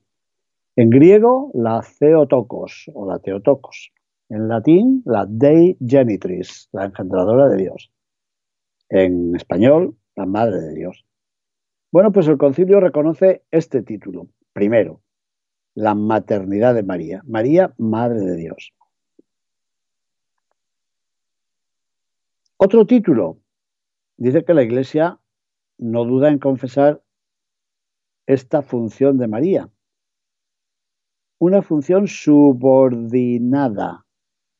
En 0.76 0.90
griego, 0.90 1.52
la 1.54 1.84
Theotokos 2.00 2.90
o 2.94 3.08
la 3.08 3.20
Teotocos. 3.20 3.92
En 4.30 4.48
latín, 4.48 5.04
la 5.06 5.26
Dei 5.28 5.78
Genitris, 5.80 6.70
la 6.72 6.86
engendradora 6.86 7.48
de 7.50 7.58
Dios. 7.58 7.92
En 8.90 9.36
español, 9.36 9.96
la 10.16 10.26
Madre 10.26 10.60
de 10.60 10.74
Dios. 10.74 11.06
Bueno, 11.92 12.12
pues 12.12 12.28
el 12.28 12.38
concilio 12.38 12.80
reconoce 12.80 13.44
este 13.52 13.84
título. 13.84 14.28
Primero, 14.52 15.02
la 15.76 15.96
maternidad 15.96 16.76
de 16.76 16.84
María. 16.84 17.22
María, 17.26 17.74
Madre 17.78 18.20
de 18.20 18.36
Dios. 18.36 18.74
Otro 22.58 22.86
título. 22.86 23.40
Dice 24.18 24.44
que 24.46 24.54
la 24.54 24.64
Iglesia 24.64 25.20
no 25.78 26.06
duda 26.06 26.30
en 26.30 26.40
confesar 26.40 27.02
esta 28.26 28.62
función 28.62 29.18
de 29.18 29.28
María. 29.28 29.70
Una 31.40 31.62
función 31.62 32.08
subordinada. 32.08 34.06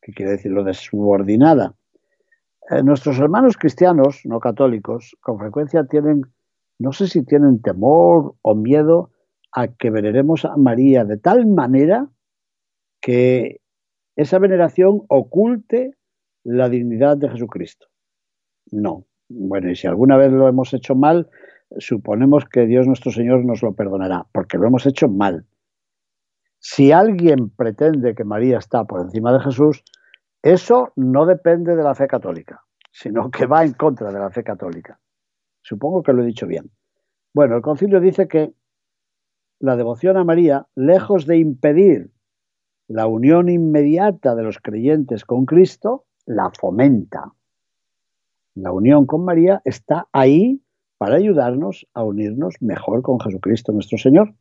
¿Qué 0.02 0.12
quiere 0.12 0.34
decir 0.34 0.52
lo 0.52 0.66
de 0.66 0.74
subordinada? 0.74 1.76
Eh, 2.70 2.84
nuestros 2.84 3.20
hermanos 3.20 3.56
cristianos, 3.56 4.22
no 4.26 4.40
católicos, 4.40 5.16
con 5.22 5.40
frecuencia 5.40 5.86
tienen, 5.86 6.24
no 6.80 6.92
sé 6.92 7.08
si 7.08 7.24
tienen 7.24 7.62
temor 7.62 8.36
o 8.42 8.56
miedo 8.56 9.13
a 9.54 9.68
que 9.68 9.90
veneremos 9.90 10.46
a 10.46 10.58
María 10.58 11.06
de 11.06 11.18
tal 11.18 11.46
manera 11.46 12.10
que 13.02 13.62
esa 14.16 14.40
veneración 14.40 15.02
oculte 15.08 15.92
la 16.44 16.70
dignidad 16.70 17.18
de 17.18 17.30
Jesucristo. 17.30 17.88
No. 18.72 19.06
Bueno, 19.30 19.70
y 19.72 19.76
si 19.76 19.88
alguna 19.88 20.18
vez 20.18 20.32
lo 20.32 20.48
hemos 20.48 20.74
hecho 20.74 20.96
mal, 20.96 21.30
suponemos 21.78 22.46
que 22.46 22.66
Dios 22.66 22.88
nuestro 22.88 23.12
Señor 23.12 23.46
nos 23.46 23.64
lo 23.64 23.74
perdonará, 23.74 24.26
porque 24.32 24.58
lo 24.58 24.68
hemos 24.68 24.86
hecho 24.86 25.08
mal. 25.08 25.46
Si 26.60 26.92
alguien 26.92 27.50
pretende 27.50 28.16
que 28.16 28.24
María 28.24 28.58
está 28.58 28.86
por 28.86 29.02
encima 29.02 29.34
de 29.34 29.42
Jesús, 29.42 29.84
eso 30.42 30.94
no 30.96 31.26
depende 31.26 31.76
de 31.76 31.84
la 31.84 31.96
fe 31.96 32.08
católica, 32.08 32.64
sino 32.92 33.32
que 33.32 33.46
va 33.46 33.64
en 33.64 33.74
contra 33.74 34.12
de 34.12 34.20
la 34.20 34.30
fe 34.30 34.44
católica. 34.44 35.00
Supongo 35.62 36.04
que 36.04 36.14
lo 36.14 36.22
he 36.22 36.26
dicho 36.26 36.48
bien. 36.48 36.72
Bueno, 37.34 37.56
el 37.56 37.62
concilio 37.62 38.00
dice 38.00 38.28
que 38.28 38.54
la 39.64 39.78
devoción 39.78 40.18
a 40.18 40.26
María, 40.26 40.68
lejos 40.76 41.26
de 41.26 41.38
impedir 41.38 42.12
la 42.90 43.08
unión 43.08 43.48
inmediata 43.48 44.36
de 44.36 44.44
los 44.44 44.58
creyentes 44.58 45.24
con 45.24 45.46
Cristo, 45.46 46.04
la 46.26 46.52
fomenta. 46.52 47.32
La 48.56 48.74
unión 48.74 49.06
con 49.06 49.24
María 49.24 49.62
está 49.64 50.10
ahí 50.12 50.62
para 50.98 51.16
ayudarnos 51.16 51.88
a 51.94 52.04
unirnos 52.04 52.56
mejor 52.60 53.04
con 53.04 53.22
Jesucristo 53.22 53.72
nuestro 53.72 53.98
Señor. 53.98 54.36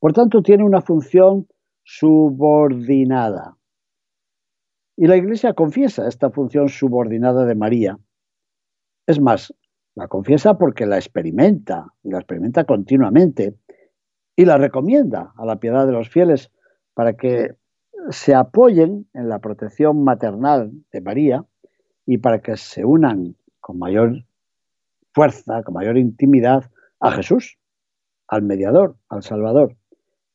Por 0.00 0.12
tanto, 0.12 0.42
tiene 0.42 0.64
una 0.64 0.80
función 0.80 1.46
subordinada. 1.84 3.56
Y 4.96 5.06
la 5.06 5.16
Iglesia 5.16 5.54
confiesa 5.54 6.08
esta 6.08 6.30
función 6.30 6.68
subordinada 6.68 7.46
de 7.46 7.54
María. 7.54 8.00
Es 9.06 9.20
más, 9.20 9.54
la 9.94 10.08
confiesa 10.08 10.58
porque 10.58 10.84
la 10.84 10.96
experimenta, 10.96 11.94
y 12.02 12.10
la 12.10 12.18
experimenta 12.18 12.64
continuamente, 12.64 13.54
y 14.38 14.44
la 14.44 14.56
recomienda 14.56 15.32
a 15.36 15.44
la 15.44 15.56
piedad 15.56 15.84
de 15.84 15.90
los 15.90 16.10
fieles 16.10 16.52
para 16.94 17.14
que 17.14 17.56
se 18.10 18.36
apoyen 18.36 19.08
en 19.12 19.28
la 19.28 19.40
protección 19.40 20.04
maternal 20.04 20.70
de 20.92 21.00
María 21.00 21.44
y 22.06 22.18
para 22.18 22.38
que 22.38 22.56
se 22.56 22.84
unan 22.84 23.34
con 23.58 23.80
mayor 23.80 24.24
fuerza, 25.12 25.64
con 25.64 25.74
mayor 25.74 25.98
intimidad 25.98 26.70
a 27.00 27.10
Jesús, 27.10 27.58
al 28.28 28.42
mediador, 28.42 28.94
al 29.08 29.24
Salvador. 29.24 29.74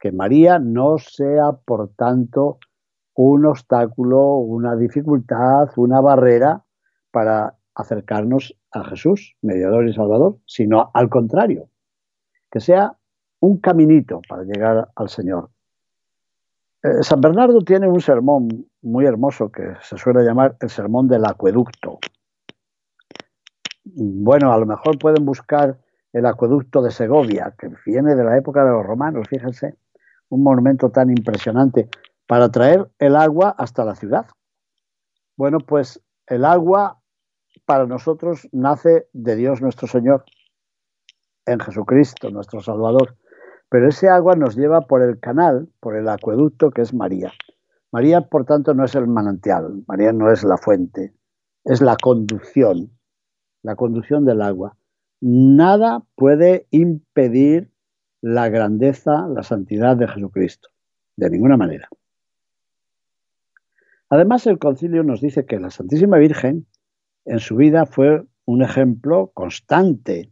Que 0.02 0.12
María 0.12 0.60
no 0.60 0.98
sea, 0.98 1.54
por 1.54 1.94
tanto, 1.96 2.60
un 3.16 3.46
obstáculo, 3.46 4.36
una 4.36 4.76
dificultad, 4.76 5.70
una 5.78 6.02
barrera 6.02 6.66
para 7.10 7.56
acercarnos 7.74 8.54
a 8.70 8.84
Jesús, 8.84 9.38
mediador 9.42 9.88
y 9.88 9.94
Salvador, 9.94 10.40
sino 10.46 10.92
al 10.94 11.08
contrario, 11.08 11.70
que 12.52 12.60
sea 12.60 12.98
un 13.44 13.58
caminito 13.58 14.22
para 14.30 14.44
llegar 14.44 14.88
al 14.96 15.10
Señor. 15.10 15.50
Eh, 16.82 17.04
San 17.04 17.20
Bernardo 17.20 17.60
tiene 17.60 17.90
un 17.90 18.00
sermón 18.00 18.48
muy 18.82 19.06
hermoso 19.06 19.52
que 19.52 19.74
se 19.82 19.98
suele 19.98 20.24
llamar 20.24 20.56
el 20.62 20.70
sermón 20.70 21.10
del 21.10 21.26
acueducto. 21.26 22.00
Bueno, 23.84 24.54
a 24.54 24.58
lo 24.58 24.66
mejor 24.66 24.98
pueden 24.98 25.26
buscar 25.26 25.78
el 26.14 26.26
acueducto 26.26 26.82
de 26.82 26.92
Segovia, 26.92 27.54
que 27.58 27.70
viene 27.86 28.16
de 28.16 28.24
la 28.24 28.38
época 28.38 28.64
de 28.64 28.72
los 28.72 28.86
romanos, 28.86 29.28
fíjense, 29.30 29.76
un 30.30 30.42
monumento 30.42 30.90
tan 30.90 31.10
impresionante 31.10 31.90
para 32.26 32.50
traer 32.50 32.90
el 32.98 33.18
agua 33.18 33.54
hasta 33.58 33.84
la 33.84 33.96
ciudad. 33.96 34.26
Bueno, 35.36 35.58
pues 35.60 36.02
el 36.28 36.46
agua 36.46 37.02
para 37.66 37.88
nosotros 37.88 38.48
nace 38.54 39.10
de 39.12 39.36
Dios 39.36 39.62
nuestro 39.62 39.86
Señor, 39.90 40.24
en 41.46 41.60
Jesucristo, 41.60 42.30
nuestro 42.30 42.62
Salvador. 42.62 43.18
Pero 43.74 43.90
ese 43.90 44.08
agua 44.08 44.36
nos 44.36 44.56
lleva 44.56 44.82
por 44.82 45.02
el 45.02 45.20
canal, 45.20 45.68
por 45.80 45.96
el 45.96 46.08
acueducto 46.08 46.70
que 46.70 46.84
es 46.84 46.94
María. 46.94 47.32
María, 47.92 48.22
por 48.22 48.46
tanto, 48.46 48.76
no 48.76 48.86
es 48.86 48.94
el 48.94 49.08
manantial, 49.08 49.84
María 49.88 50.14
no 50.14 50.32
es 50.32 50.44
la 50.44 50.58
fuente, 50.58 51.16
es 51.64 51.82
la 51.82 51.98
conducción, 52.00 52.92
la 53.64 53.76
conducción 53.76 54.26
del 54.26 54.44
agua. 54.44 54.78
Nada 55.22 56.04
puede 56.14 56.68
impedir 56.70 57.72
la 58.22 58.48
grandeza, 58.48 59.28
la 59.28 59.42
santidad 59.42 59.98
de 59.98 60.08
Jesucristo, 60.08 60.70
de 61.16 61.32
ninguna 61.32 61.58
manera. 61.58 61.90
Además, 64.08 64.46
el 64.46 64.60
concilio 64.60 65.02
nos 65.02 65.20
dice 65.20 65.48
que 65.48 65.60
la 65.60 65.72
Santísima 65.72 66.20
Virgen 66.20 66.68
en 67.26 67.40
su 67.40 67.56
vida 67.56 67.88
fue 67.88 68.24
un 68.46 68.62
ejemplo 68.62 69.32
constante, 69.34 70.32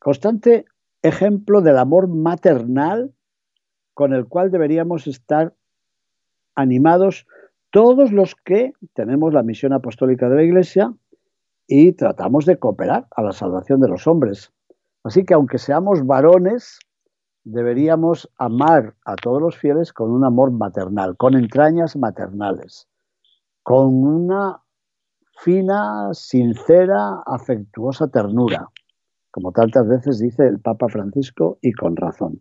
constante 0.00 0.64
ejemplo 1.06 1.60
del 1.60 1.78
amor 1.78 2.08
maternal 2.08 3.12
con 3.94 4.12
el 4.12 4.26
cual 4.26 4.50
deberíamos 4.50 5.06
estar 5.06 5.54
animados 6.54 7.26
todos 7.70 8.12
los 8.12 8.34
que 8.34 8.72
tenemos 8.94 9.32
la 9.32 9.42
misión 9.42 9.72
apostólica 9.72 10.28
de 10.28 10.36
la 10.36 10.42
Iglesia 10.42 10.94
y 11.66 11.92
tratamos 11.92 12.46
de 12.46 12.58
cooperar 12.58 13.06
a 13.10 13.22
la 13.22 13.32
salvación 13.32 13.80
de 13.80 13.88
los 13.88 14.06
hombres. 14.06 14.52
Así 15.02 15.24
que 15.24 15.34
aunque 15.34 15.58
seamos 15.58 16.06
varones, 16.06 16.78
deberíamos 17.44 18.30
amar 18.38 18.94
a 19.04 19.14
todos 19.16 19.40
los 19.40 19.56
fieles 19.56 19.92
con 19.92 20.10
un 20.10 20.24
amor 20.24 20.50
maternal, 20.50 21.16
con 21.16 21.34
entrañas 21.34 21.96
maternales, 21.96 22.88
con 23.62 24.04
una 24.04 24.62
fina, 25.38 26.08
sincera, 26.12 27.22
afectuosa 27.26 28.08
ternura 28.08 28.70
como 29.36 29.52
tantas 29.52 29.86
veces 29.86 30.18
dice 30.18 30.46
el 30.46 30.60
Papa 30.60 30.88
Francisco 30.88 31.58
y 31.60 31.72
con 31.72 31.94
razón. 31.94 32.40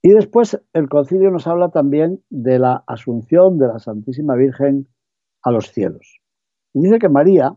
Y 0.00 0.10
después 0.10 0.62
el 0.72 0.88
concilio 0.88 1.32
nos 1.32 1.48
habla 1.48 1.70
también 1.70 2.22
de 2.30 2.60
la 2.60 2.84
asunción 2.86 3.58
de 3.58 3.66
la 3.66 3.80
Santísima 3.80 4.36
Virgen 4.36 4.86
a 5.42 5.50
los 5.50 5.72
cielos. 5.72 6.20
dice 6.72 7.00
que 7.00 7.08
María, 7.08 7.52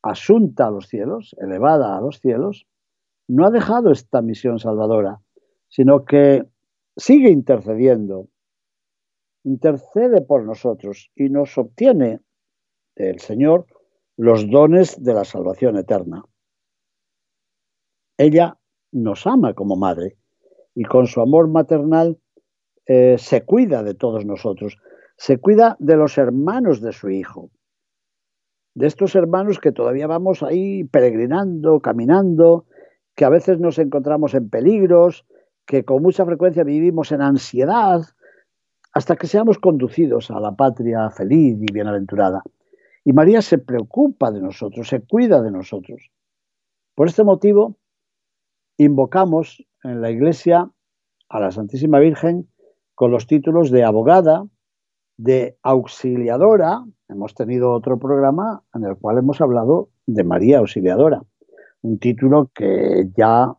asunta 0.00 0.68
a 0.68 0.70
los 0.70 0.86
cielos, 0.86 1.34
elevada 1.40 1.96
a 1.96 2.00
los 2.00 2.20
cielos, 2.20 2.68
no 3.26 3.44
ha 3.44 3.50
dejado 3.50 3.90
esta 3.90 4.22
misión 4.22 4.60
salvadora, 4.60 5.18
sino 5.66 6.04
que 6.04 6.46
sigue 6.96 7.30
intercediendo, 7.30 8.28
intercede 9.42 10.20
por 10.20 10.44
nosotros 10.44 11.10
y 11.16 11.30
nos 11.30 11.58
obtiene 11.58 12.20
del 12.94 13.18
Señor 13.18 13.66
los 14.16 14.48
dones 14.50 15.02
de 15.02 15.14
la 15.14 15.24
salvación 15.24 15.76
eterna. 15.76 16.24
Ella 18.18 18.58
nos 18.92 19.26
ama 19.26 19.54
como 19.54 19.76
madre 19.76 20.16
y 20.74 20.84
con 20.84 21.06
su 21.06 21.20
amor 21.20 21.48
maternal 21.48 22.18
eh, 22.86 23.16
se 23.18 23.44
cuida 23.44 23.82
de 23.82 23.94
todos 23.94 24.24
nosotros, 24.24 24.78
se 25.16 25.38
cuida 25.38 25.76
de 25.80 25.96
los 25.96 26.16
hermanos 26.18 26.80
de 26.80 26.92
su 26.92 27.10
hijo, 27.10 27.50
de 28.74 28.86
estos 28.86 29.14
hermanos 29.14 29.58
que 29.58 29.72
todavía 29.72 30.06
vamos 30.06 30.42
ahí 30.42 30.84
peregrinando, 30.84 31.80
caminando, 31.80 32.66
que 33.14 33.24
a 33.24 33.30
veces 33.30 33.58
nos 33.58 33.78
encontramos 33.78 34.34
en 34.34 34.48
peligros, 34.48 35.26
que 35.66 35.84
con 35.84 36.02
mucha 36.02 36.24
frecuencia 36.24 36.64
vivimos 36.64 37.12
en 37.12 37.22
ansiedad, 37.22 38.02
hasta 38.92 39.16
que 39.16 39.26
seamos 39.26 39.58
conducidos 39.58 40.30
a 40.30 40.40
la 40.40 40.52
patria 40.52 41.10
feliz 41.10 41.58
y 41.60 41.72
bienaventurada. 41.72 42.42
Y 43.06 43.12
María 43.12 43.40
se 43.40 43.58
preocupa 43.58 44.32
de 44.32 44.40
nosotros, 44.40 44.88
se 44.88 45.00
cuida 45.00 45.40
de 45.40 45.52
nosotros. 45.52 46.10
Por 46.96 47.06
este 47.06 47.22
motivo, 47.22 47.76
invocamos 48.78 49.64
en 49.84 50.00
la 50.00 50.10
Iglesia 50.10 50.68
a 51.28 51.38
la 51.38 51.52
Santísima 51.52 52.00
Virgen 52.00 52.50
con 52.96 53.12
los 53.12 53.28
títulos 53.28 53.70
de 53.70 53.84
abogada, 53.84 54.44
de 55.18 55.56
auxiliadora. 55.62 56.84
Hemos 57.06 57.36
tenido 57.36 57.70
otro 57.70 57.96
programa 57.96 58.64
en 58.74 58.82
el 58.86 58.96
cual 58.96 59.18
hemos 59.18 59.40
hablado 59.40 59.90
de 60.06 60.24
María 60.24 60.58
Auxiliadora, 60.58 61.22
un 61.82 62.00
título 62.00 62.50
que 62.52 63.08
ya 63.16 63.54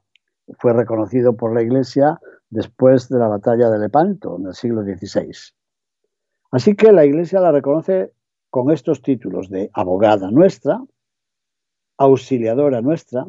fue 0.59 0.73
reconocido 0.73 1.37
por 1.37 1.55
la 1.55 1.61
Iglesia 1.61 2.19
después 2.49 3.07
de 3.07 3.17
la 3.17 3.29
batalla 3.29 3.69
de 3.69 3.79
Lepanto 3.79 4.35
en 4.37 4.47
el 4.47 4.53
siglo 4.53 4.83
XVI. 4.83 5.31
Así 6.51 6.75
que 6.75 6.91
la 6.91 7.05
Iglesia 7.05 7.39
la 7.39 7.53
reconoce 7.53 8.11
con 8.57 8.71
estos 8.71 9.03
títulos 9.03 9.51
de 9.51 9.69
abogada 9.71 10.31
nuestra, 10.31 10.81
auxiliadora 11.95 12.81
nuestra, 12.81 13.27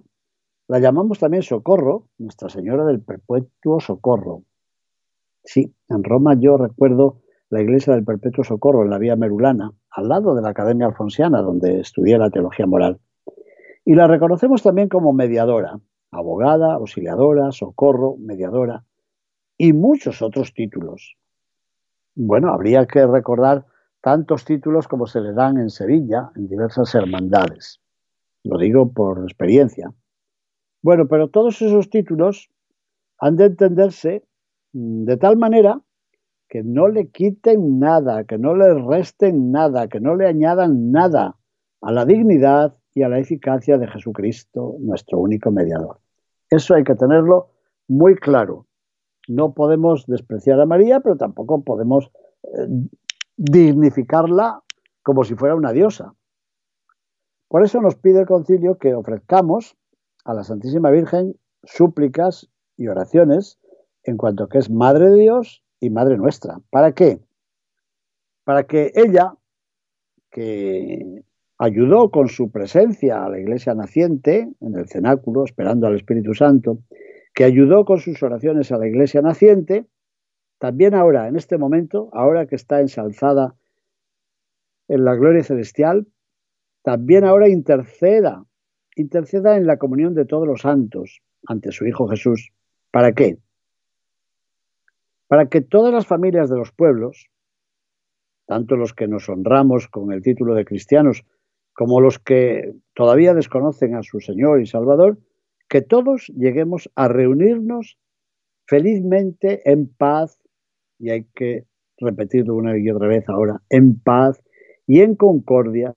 la 0.68 0.78
llamamos 0.78 1.18
también 1.18 1.42
socorro, 1.42 2.06
Nuestra 2.16 2.48
Señora 2.48 2.86
del 2.86 3.02
Perpetuo 3.02 3.78
Socorro. 3.78 4.44
Sí, 5.44 5.74
en 5.90 6.02
Roma 6.02 6.34
yo 6.40 6.56
recuerdo 6.56 7.20
la 7.50 7.60
iglesia 7.60 7.92
del 7.92 8.06
Perpetuo 8.06 8.42
Socorro 8.42 8.84
en 8.84 8.88
la 8.88 8.96
Vía 8.96 9.16
Merulana, 9.16 9.70
al 9.90 10.08
lado 10.08 10.34
de 10.34 10.40
la 10.40 10.48
Academia 10.48 10.86
Alfonsiana, 10.86 11.42
donde 11.42 11.80
estudié 11.80 12.16
la 12.16 12.30
teología 12.30 12.66
moral. 12.66 12.98
Y 13.84 13.96
la 13.96 14.06
reconocemos 14.06 14.62
también 14.62 14.88
como 14.88 15.12
mediadora, 15.12 15.78
abogada, 16.10 16.72
auxiliadora, 16.72 17.52
socorro, 17.52 18.16
mediadora 18.18 18.82
y 19.58 19.74
muchos 19.74 20.22
otros 20.22 20.54
títulos. 20.54 21.18
Bueno, 22.14 22.50
habría 22.50 22.86
que 22.86 23.06
recordar 23.06 23.66
tantos 24.00 24.44
títulos 24.44 24.88
como 24.88 25.06
se 25.06 25.20
le 25.20 25.32
dan 25.32 25.58
en 25.58 25.70
Sevilla, 25.70 26.30
en 26.36 26.48
diversas 26.48 26.94
hermandades. 26.94 27.80
Lo 28.44 28.58
digo 28.58 28.92
por 28.92 29.22
experiencia. 29.24 29.92
Bueno, 30.82 31.08
pero 31.08 31.28
todos 31.28 31.60
esos 31.60 31.90
títulos 31.90 32.48
han 33.18 33.36
de 33.36 33.46
entenderse 33.46 34.24
mm, 34.72 35.04
de 35.04 35.16
tal 35.16 35.36
manera 35.36 35.80
que 36.48 36.62
no 36.62 36.88
le 36.88 37.08
quiten 37.08 37.78
nada, 37.78 38.24
que 38.24 38.38
no 38.38 38.54
le 38.54 38.72
resten 38.74 39.52
nada, 39.52 39.88
que 39.88 40.00
no 40.00 40.14
le 40.14 40.26
añadan 40.26 40.90
nada 40.90 41.36
a 41.82 41.92
la 41.92 42.04
dignidad 42.04 42.76
y 42.94 43.02
a 43.02 43.08
la 43.08 43.18
eficacia 43.18 43.76
de 43.78 43.86
Jesucristo, 43.86 44.76
nuestro 44.80 45.18
único 45.18 45.50
mediador. 45.50 45.98
Eso 46.50 46.74
hay 46.74 46.84
que 46.84 46.94
tenerlo 46.94 47.50
muy 47.86 48.14
claro. 48.14 48.66
No 49.28 49.52
podemos 49.52 50.06
despreciar 50.06 50.58
a 50.60 50.66
María, 50.66 51.00
pero 51.00 51.16
tampoco 51.16 51.62
podemos 51.62 52.10
eh, 52.44 52.66
dignificarla 53.38 54.62
como 55.02 55.24
si 55.24 55.34
fuera 55.34 55.54
una 55.54 55.72
diosa. 55.72 56.14
Por 57.48 57.64
eso 57.64 57.80
nos 57.80 57.94
pide 57.94 58.20
el 58.20 58.26
concilio 58.26 58.76
que 58.76 58.94
ofrezcamos 58.94 59.76
a 60.24 60.34
la 60.34 60.44
Santísima 60.44 60.90
Virgen 60.90 61.34
súplicas 61.62 62.50
y 62.76 62.88
oraciones 62.88 63.58
en 64.02 64.16
cuanto 64.16 64.48
que 64.48 64.58
es 64.58 64.70
Madre 64.70 65.08
de 65.08 65.20
Dios 65.20 65.64
y 65.80 65.88
Madre 65.90 66.18
nuestra. 66.18 66.60
¿Para 66.70 66.92
qué? 66.92 67.20
Para 68.44 68.64
que 68.64 68.92
ella, 68.94 69.34
que 70.30 71.22
ayudó 71.58 72.10
con 72.10 72.28
su 72.28 72.50
presencia 72.50 73.24
a 73.24 73.28
la 73.28 73.38
iglesia 73.38 73.74
naciente 73.74 74.52
en 74.60 74.76
el 74.76 74.88
cenáculo, 74.88 75.44
esperando 75.44 75.86
al 75.86 75.96
Espíritu 75.96 76.34
Santo, 76.34 76.78
que 77.34 77.44
ayudó 77.44 77.84
con 77.84 77.98
sus 77.98 78.22
oraciones 78.22 78.72
a 78.72 78.78
la 78.78 78.88
iglesia 78.88 79.22
naciente, 79.22 79.86
también 80.58 80.94
ahora, 80.94 81.28
en 81.28 81.36
este 81.36 81.58
momento, 81.58 82.10
ahora 82.12 82.46
que 82.46 82.56
está 82.56 82.80
ensalzada 82.80 83.54
en 84.88 85.04
la 85.04 85.14
gloria 85.14 85.44
celestial, 85.44 86.06
también 86.82 87.24
ahora 87.24 87.48
interceda 87.48 88.44
interceda 89.00 89.56
en 89.56 89.66
la 89.66 89.78
comunión 89.78 90.14
de 90.14 90.24
todos 90.24 90.46
los 90.46 90.62
santos 90.62 91.22
ante 91.46 91.72
su 91.72 91.86
Hijo 91.86 92.08
Jesús. 92.08 92.50
¿Para 92.90 93.12
qué? 93.12 93.38
Para 95.26 95.48
que 95.48 95.60
todas 95.60 95.92
las 95.92 96.06
familias 96.06 96.50
de 96.50 96.56
los 96.56 96.72
pueblos, 96.72 97.28
tanto 98.46 98.76
los 98.76 98.94
que 98.94 99.08
nos 99.08 99.28
honramos 99.28 99.88
con 99.88 100.12
el 100.12 100.22
título 100.22 100.54
de 100.54 100.64
cristianos 100.64 101.24
como 101.74 102.00
los 102.00 102.18
que 102.18 102.74
todavía 102.94 103.34
desconocen 103.34 103.94
a 103.94 104.02
su 104.02 104.20
Señor 104.20 104.60
y 104.60 104.66
Salvador, 104.66 105.18
que 105.68 105.82
todos 105.82 106.26
lleguemos 106.28 106.90
a 106.96 107.08
reunirnos 107.08 107.98
felizmente 108.66 109.70
en 109.70 109.86
paz, 109.86 110.40
y 110.98 111.10
hay 111.10 111.24
que 111.34 111.66
repetirlo 111.98 112.54
una 112.54 112.76
y 112.78 112.90
otra 112.90 113.08
vez 113.08 113.28
ahora, 113.28 113.60
en 113.68 113.98
paz 113.98 114.42
y 114.86 115.00
en 115.00 115.16
concordia, 115.16 115.94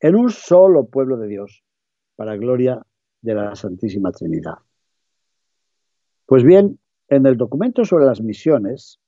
en 0.00 0.16
un 0.16 0.30
solo 0.30 0.86
pueblo 0.86 1.16
de 1.16 1.28
Dios, 1.28 1.64
para 2.16 2.36
gloria 2.36 2.84
de 3.22 3.34
la 3.34 3.54
Santísima 3.54 4.12
Trinidad. 4.12 4.58
Pues 6.26 6.44
bien, 6.44 6.78
en 7.08 7.26
el 7.26 7.36
documento 7.36 7.84
sobre 7.84 8.04
las 8.04 8.20
misiones, 8.20 9.00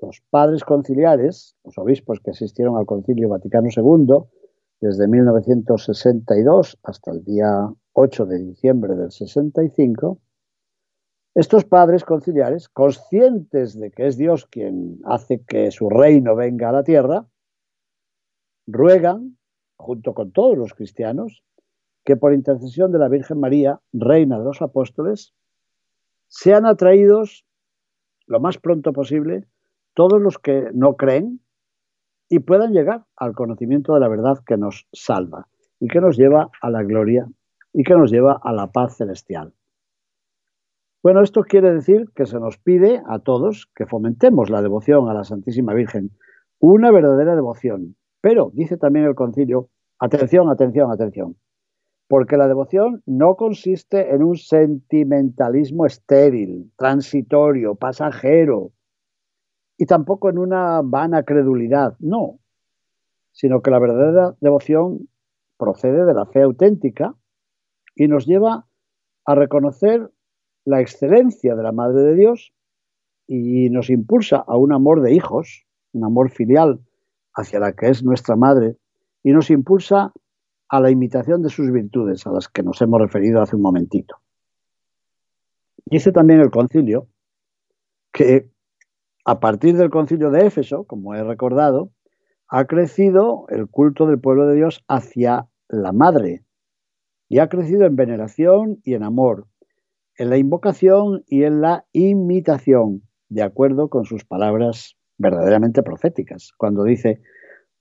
los 0.00 0.22
padres 0.30 0.64
conciliares, 0.64 1.56
los 1.64 1.78
obispos 1.78 2.20
que 2.20 2.30
asistieron 2.30 2.76
al 2.76 2.86
Concilio 2.86 3.28
Vaticano 3.28 3.68
II, 3.74 4.26
desde 4.80 5.08
1962 5.08 6.78
hasta 6.82 7.10
el 7.10 7.24
día 7.24 7.72
8 7.94 8.26
de 8.26 8.38
diciembre 8.38 8.94
del 8.94 9.10
65, 9.10 10.20
estos 11.36 11.66
padres 11.66 12.02
conciliares, 12.02 12.70
conscientes 12.70 13.78
de 13.78 13.90
que 13.90 14.06
es 14.06 14.16
Dios 14.16 14.46
quien 14.46 15.00
hace 15.04 15.44
que 15.44 15.70
su 15.70 15.90
reino 15.90 16.34
venga 16.34 16.70
a 16.70 16.72
la 16.72 16.82
tierra, 16.82 17.26
ruegan, 18.66 19.36
junto 19.76 20.14
con 20.14 20.32
todos 20.32 20.56
los 20.56 20.72
cristianos, 20.72 21.44
que 22.06 22.16
por 22.16 22.32
intercesión 22.32 22.90
de 22.90 22.98
la 22.98 23.10
Virgen 23.10 23.38
María, 23.38 23.80
Reina 23.92 24.38
de 24.38 24.44
los 24.44 24.62
Apóstoles, 24.62 25.34
sean 26.28 26.64
atraídos 26.64 27.44
lo 28.26 28.40
más 28.40 28.56
pronto 28.56 28.94
posible 28.94 29.44
todos 29.92 30.18
los 30.18 30.38
que 30.38 30.70
no 30.72 30.96
creen 30.96 31.40
y 32.30 32.38
puedan 32.38 32.72
llegar 32.72 33.04
al 33.14 33.34
conocimiento 33.34 33.92
de 33.92 34.00
la 34.00 34.08
verdad 34.08 34.38
que 34.46 34.56
nos 34.56 34.88
salva 34.90 35.48
y 35.80 35.88
que 35.88 36.00
nos 36.00 36.16
lleva 36.16 36.50
a 36.62 36.70
la 36.70 36.82
gloria 36.82 37.28
y 37.74 37.84
que 37.84 37.94
nos 37.94 38.10
lleva 38.10 38.40
a 38.42 38.54
la 38.54 38.72
paz 38.72 38.96
celestial. 38.96 39.52
Bueno, 41.06 41.22
esto 41.22 41.44
quiere 41.44 41.72
decir 41.72 42.10
que 42.16 42.26
se 42.26 42.40
nos 42.40 42.58
pide 42.58 43.00
a 43.06 43.20
todos 43.20 43.70
que 43.76 43.86
fomentemos 43.86 44.50
la 44.50 44.60
devoción 44.60 45.08
a 45.08 45.14
la 45.14 45.22
Santísima 45.22 45.72
Virgen, 45.72 46.10
una 46.58 46.90
verdadera 46.90 47.36
devoción. 47.36 47.94
Pero, 48.20 48.50
dice 48.52 48.76
también 48.76 49.04
el 49.04 49.14
concilio, 49.14 49.68
atención, 50.00 50.50
atención, 50.50 50.90
atención, 50.90 51.36
porque 52.08 52.36
la 52.36 52.48
devoción 52.48 53.04
no 53.06 53.36
consiste 53.36 54.12
en 54.16 54.24
un 54.24 54.34
sentimentalismo 54.34 55.86
estéril, 55.86 56.72
transitorio, 56.76 57.76
pasajero, 57.76 58.72
y 59.78 59.86
tampoco 59.86 60.28
en 60.28 60.38
una 60.38 60.80
vana 60.82 61.22
credulidad, 61.22 61.94
no, 62.00 62.40
sino 63.30 63.62
que 63.62 63.70
la 63.70 63.78
verdadera 63.78 64.34
devoción 64.40 65.08
procede 65.56 66.04
de 66.04 66.14
la 66.14 66.26
fe 66.26 66.42
auténtica 66.42 67.14
y 67.94 68.08
nos 68.08 68.26
lleva 68.26 68.66
a 69.24 69.34
reconocer 69.36 70.10
la 70.66 70.80
excelencia 70.80 71.54
de 71.54 71.62
la 71.62 71.72
Madre 71.72 72.02
de 72.02 72.14
Dios 72.16 72.52
y 73.26 73.70
nos 73.70 73.88
impulsa 73.88 74.44
a 74.46 74.56
un 74.56 74.72
amor 74.72 75.00
de 75.00 75.14
hijos, 75.14 75.64
un 75.92 76.04
amor 76.04 76.30
filial 76.30 76.80
hacia 77.34 77.60
la 77.60 77.72
que 77.72 77.88
es 77.88 78.02
nuestra 78.02 78.36
Madre, 78.36 78.76
y 79.22 79.32
nos 79.32 79.50
impulsa 79.50 80.12
a 80.68 80.80
la 80.80 80.90
imitación 80.90 81.42
de 81.42 81.50
sus 81.50 81.70
virtudes, 81.70 82.26
a 82.26 82.32
las 82.32 82.48
que 82.48 82.62
nos 82.62 82.82
hemos 82.82 83.00
referido 83.00 83.40
hace 83.40 83.56
un 83.56 83.62
momentito. 83.62 84.16
Dice 85.84 86.10
también 86.10 86.40
el 86.40 86.50
concilio 86.50 87.06
que 88.12 88.50
a 89.24 89.38
partir 89.38 89.76
del 89.76 89.90
concilio 89.90 90.30
de 90.30 90.46
Éfeso, 90.46 90.84
como 90.84 91.14
he 91.14 91.22
recordado, 91.22 91.90
ha 92.48 92.64
crecido 92.64 93.46
el 93.50 93.68
culto 93.68 94.06
del 94.06 94.20
pueblo 94.20 94.46
de 94.46 94.56
Dios 94.56 94.84
hacia 94.88 95.48
la 95.68 95.92
Madre 95.92 96.44
y 97.28 97.38
ha 97.38 97.48
crecido 97.48 97.86
en 97.86 97.96
veneración 97.96 98.80
y 98.84 98.94
en 98.94 99.02
amor, 99.02 99.46
en 100.18 100.30
la 100.30 100.38
invocación 100.38 101.24
y 101.26 101.44
en 101.44 101.60
la 101.60 101.84
imitación, 101.92 103.02
de 103.28 103.42
acuerdo 103.42 103.88
con 103.88 104.04
sus 104.04 104.24
palabras 104.24 104.96
verdaderamente 105.18 105.82
proféticas, 105.82 106.52
cuando 106.56 106.84
dice, 106.84 107.20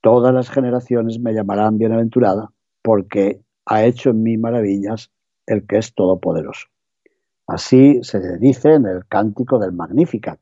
todas 0.01 0.33
las 0.33 0.49
generaciones 0.49 1.19
me 1.19 1.33
llamarán 1.33 1.77
bienaventurada 1.77 2.51
porque 2.81 3.41
ha 3.65 3.83
hecho 3.83 4.11
en 4.11 4.23
mí 4.23 4.37
maravillas 4.37 5.11
el 5.45 5.65
que 5.65 5.77
es 5.77 5.93
todopoderoso. 5.93 6.67
Así 7.47 7.99
se 8.03 8.37
dice 8.39 8.73
en 8.73 8.85
el 8.85 9.05
cántico 9.07 9.59
del 9.59 9.71
Magnificat, 9.71 10.39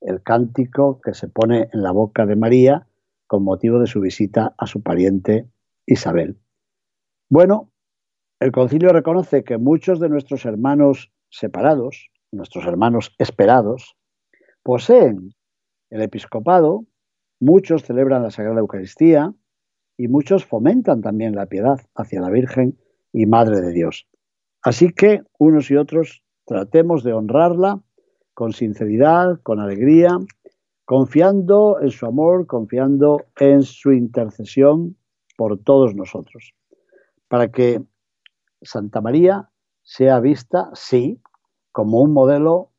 el 0.00 0.22
cántico 0.22 1.00
que 1.00 1.14
se 1.14 1.28
pone 1.28 1.68
en 1.72 1.82
la 1.82 1.92
boca 1.92 2.26
de 2.26 2.36
María 2.36 2.86
con 3.26 3.42
motivo 3.44 3.78
de 3.78 3.86
su 3.86 4.00
visita 4.00 4.54
a 4.58 4.66
su 4.66 4.82
pariente 4.82 5.48
Isabel. 5.86 6.38
Bueno, 7.30 7.70
el 8.40 8.52
concilio 8.52 8.90
reconoce 8.90 9.44
que 9.44 9.56
muchos 9.56 10.00
de 10.00 10.10
nuestros 10.10 10.44
hermanos 10.44 11.13
separados, 11.34 12.10
nuestros 12.30 12.64
hermanos 12.66 13.14
esperados, 13.18 13.96
poseen 14.62 15.34
el 15.90 16.02
episcopado, 16.02 16.84
muchos 17.40 17.82
celebran 17.82 18.22
la 18.22 18.30
Sagrada 18.30 18.60
Eucaristía 18.60 19.34
y 19.96 20.08
muchos 20.08 20.44
fomentan 20.44 21.02
también 21.02 21.34
la 21.34 21.46
piedad 21.46 21.80
hacia 21.94 22.20
la 22.20 22.30
Virgen 22.30 22.78
y 23.12 23.26
Madre 23.26 23.60
de 23.60 23.72
Dios. 23.72 24.06
Así 24.62 24.90
que 24.90 25.22
unos 25.38 25.70
y 25.70 25.76
otros 25.76 26.24
tratemos 26.46 27.02
de 27.02 27.12
honrarla 27.12 27.80
con 28.32 28.52
sinceridad, 28.52 29.40
con 29.42 29.60
alegría, 29.60 30.18
confiando 30.84 31.80
en 31.80 31.90
su 31.90 32.06
amor, 32.06 32.46
confiando 32.46 33.24
en 33.38 33.62
su 33.62 33.92
intercesión 33.92 34.96
por 35.36 35.58
todos 35.58 35.94
nosotros, 35.94 36.54
para 37.28 37.50
que 37.50 37.82
Santa 38.62 39.00
María 39.00 39.50
sea 39.82 40.18
vista, 40.20 40.70
sí, 40.72 41.20
como 41.74 42.00
un 42.00 42.12
modelo 42.12 42.70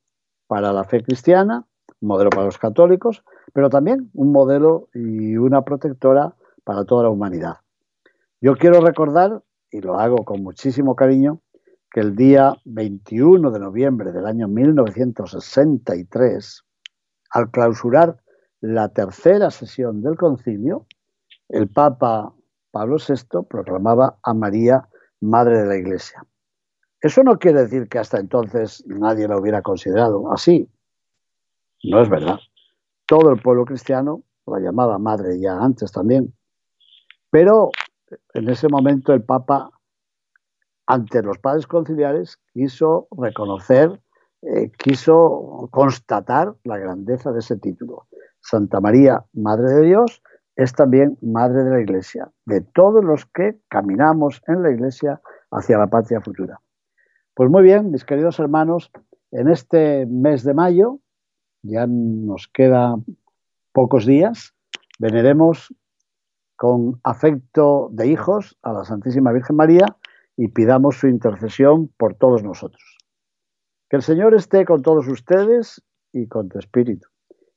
para 0.48 0.72
la 0.72 0.86
fe 0.86 1.04
cristiana, 1.04 1.68
un 2.00 2.08
modelo 2.08 2.30
para 2.30 2.46
los 2.46 2.58
católicos, 2.58 3.26
pero 3.52 3.70
también 3.70 4.10
un 4.14 4.32
modelo 4.32 4.88
y 4.94 5.36
una 5.36 5.66
protectora 5.66 6.34
para 6.64 6.86
toda 6.86 7.04
la 7.04 7.10
humanidad. 7.10 7.58
Yo 8.40 8.56
quiero 8.56 8.80
recordar, 8.80 9.44
y 9.70 9.82
lo 9.82 10.00
hago 10.00 10.24
con 10.24 10.42
muchísimo 10.42 10.96
cariño, 10.96 11.42
que 11.92 12.00
el 12.00 12.16
día 12.16 12.56
21 12.64 13.52
de 13.52 13.60
noviembre 13.60 14.14
del 14.14 14.28
año 14.28 14.48
1963, 14.48 16.64
al 17.32 17.52
clausurar 17.52 18.22
la 18.62 18.94
tercera 18.94 19.52
sesión 19.52 20.02
del 20.02 20.16
concilio, 20.16 20.86
el 21.50 21.68
Papa 21.68 22.34
Pablo 22.72 22.96
VI 22.96 23.44
proclamaba 23.50 24.20
a 24.24 24.34
María 24.34 24.88
Madre 25.20 25.64
de 25.64 25.68
la 25.68 25.76
Iglesia. 25.76 26.26
Eso 27.06 27.22
no 27.22 27.38
quiere 27.38 27.62
decir 27.62 27.88
que 27.88 28.00
hasta 28.00 28.18
entonces 28.18 28.84
nadie 28.88 29.28
la 29.28 29.38
hubiera 29.38 29.62
considerado 29.62 30.34
así. 30.34 30.68
No 31.84 32.02
es 32.02 32.10
verdad. 32.10 32.40
Todo 33.06 33.30
el 33.32 33.40
pueblo 33.40 33.64
cristiano 33.64 34.24
la 34.48 34.60
llamaba 34.60 34.98
madre 34.98 35.40
ya 35.40 35.56
antes 35.56 35.92
también. 35.92 36.34
Pero 37.30 37.70
en 38.34 38.50
ese 38.50 38.70
momento 38.70 39.14
el 39.14 39.22
Papa, 39.22 39.70
ante 40.88 41.22
los 41.22 41.38
padres 41.38 41.68
conciliares, 41.68 42.40
quiso 42.52 43.08
reconocer, 43.16 44.02
eh, 44.42 44.72
quiso 44.72 45.70
constatar 45.70 46.56
la 46.64 46.80
grandeza 46.80 47.32
de 47.32 47.38
ese 47.38 47.58
título. 47.58 48.08
Santa 48.42 48.82
María, 48.82 49.24
Madre 49.34 49.76
de 49.76 49.82
Dios, 49.84 50.24
es 50.56 50.74
también 50.74 51.20
Madre 51.22 51.66
de 51.66 51.70
la 51.70 51.82
Iglesia, 51.82 52.32
de 52.46 52.62
todos 52.62 53.06
los 53.06 53.28
que 53.28 53.60
caminamos 53.68 54.42
en 54.48 54.64
la 54.64 54.72
Iglesia 54.72 55.22
hacia 55.52 55.78
la 55.78 55.86
patria 55.86 56.20
futura. 56.20 56.60
Pues 57.36 57.50
muy 57.50 57.64
bien, 57.64 57.92
mis 57.92 58.06
queridos 58.06 58.40
hermanos, 58.40 58.92
en 59.32 59.50
este 59.50 60.06
mes 60.06 60.46
de 60.46 60.54
mayo, 60.54 61.00
ya 61.64 61.86
nos 61.86 62.48
queda 62.48 62.96
pocos 63.74 64.06
días, 64.06 64.54
veneremos 65.00 65.76
con 66.56 67.02
afecto 67.04 67.90
de 67.92 68.08
hijos 68.08 68.58
a 68.62 68.72
la 68.72 68.86
Santísima 68.86 69.34
Virgen 69.34 69.58
María 69.58 69.98
y 70.38 70.48
pidamos 70.48 70.96
su 70.98 71.10
intercesión 71.10 71.90
por 71.98 72.16
todos 72.16 72.42
nosotros. 72.42 72.98
Que 73.90 73.98
el 73.98 74.02
Señor 74.02 74.34
esté 74.34 74.64
con 74.64 74.82
todos 74.82 75.06
ustedes 75.10 75.84
y 76.14 76.28
con 76.28 76.48
tu 76.48 76.58
espíritu 76.58 77.10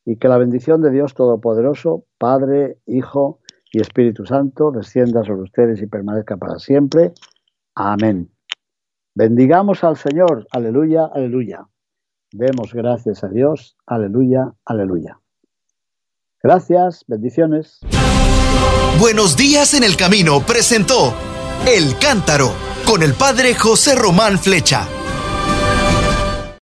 y 0.05 0.17
que 0.17 0.27
la 0.27 0.39
bendición 0.39 0.83
de 0.83 0.91
Dios 0.91 1.15
Todopoderoso, 1.15 2.05
Padre, 2.19 2.79
Hijo 2.87 3.39
y 3.71 3.81
Espíritu 3.81 4.27
Santo, 4.27 4.73
descienda 4.73 5.23
sobre 5.23 5.43
ustedes 5.43 5.81
y 5.81 5.87
permanezca 5.87 6.37
para 6.37 6.59
siempre. 6.59 7.13
Amén. 7.77 8.38
Bendigamos 9.15 9.85
al 9.85 9.97
Señor. 9.97 10.47
Aleluya, 10.51 11.09
aleluya. 11.13 11.67
Demos 12.33 12.73
gracias 12.73 13.25
a 13.25 13.29
Dios. 13.29 13.77
Aleluya, 13.87 14.53
aleluya. 14.65 15.21
Gracias, 16.43 17.05
bendiciones. 17.07 17.81
Buenos 19.01 19.37
días 19.37 19.75
en 19.75 19.85
el 19.85 19.97
camino 19.97 20.41
presentó 20.45 21.15
El 21.67 21.99
Cántaro 21.99 22.53
con 22.87 23.03
el 23.03 23.15
Padre 23.15 23.55
José 23.55 23.95
Román 23.95 24.39
Flecha. 24.39 24.98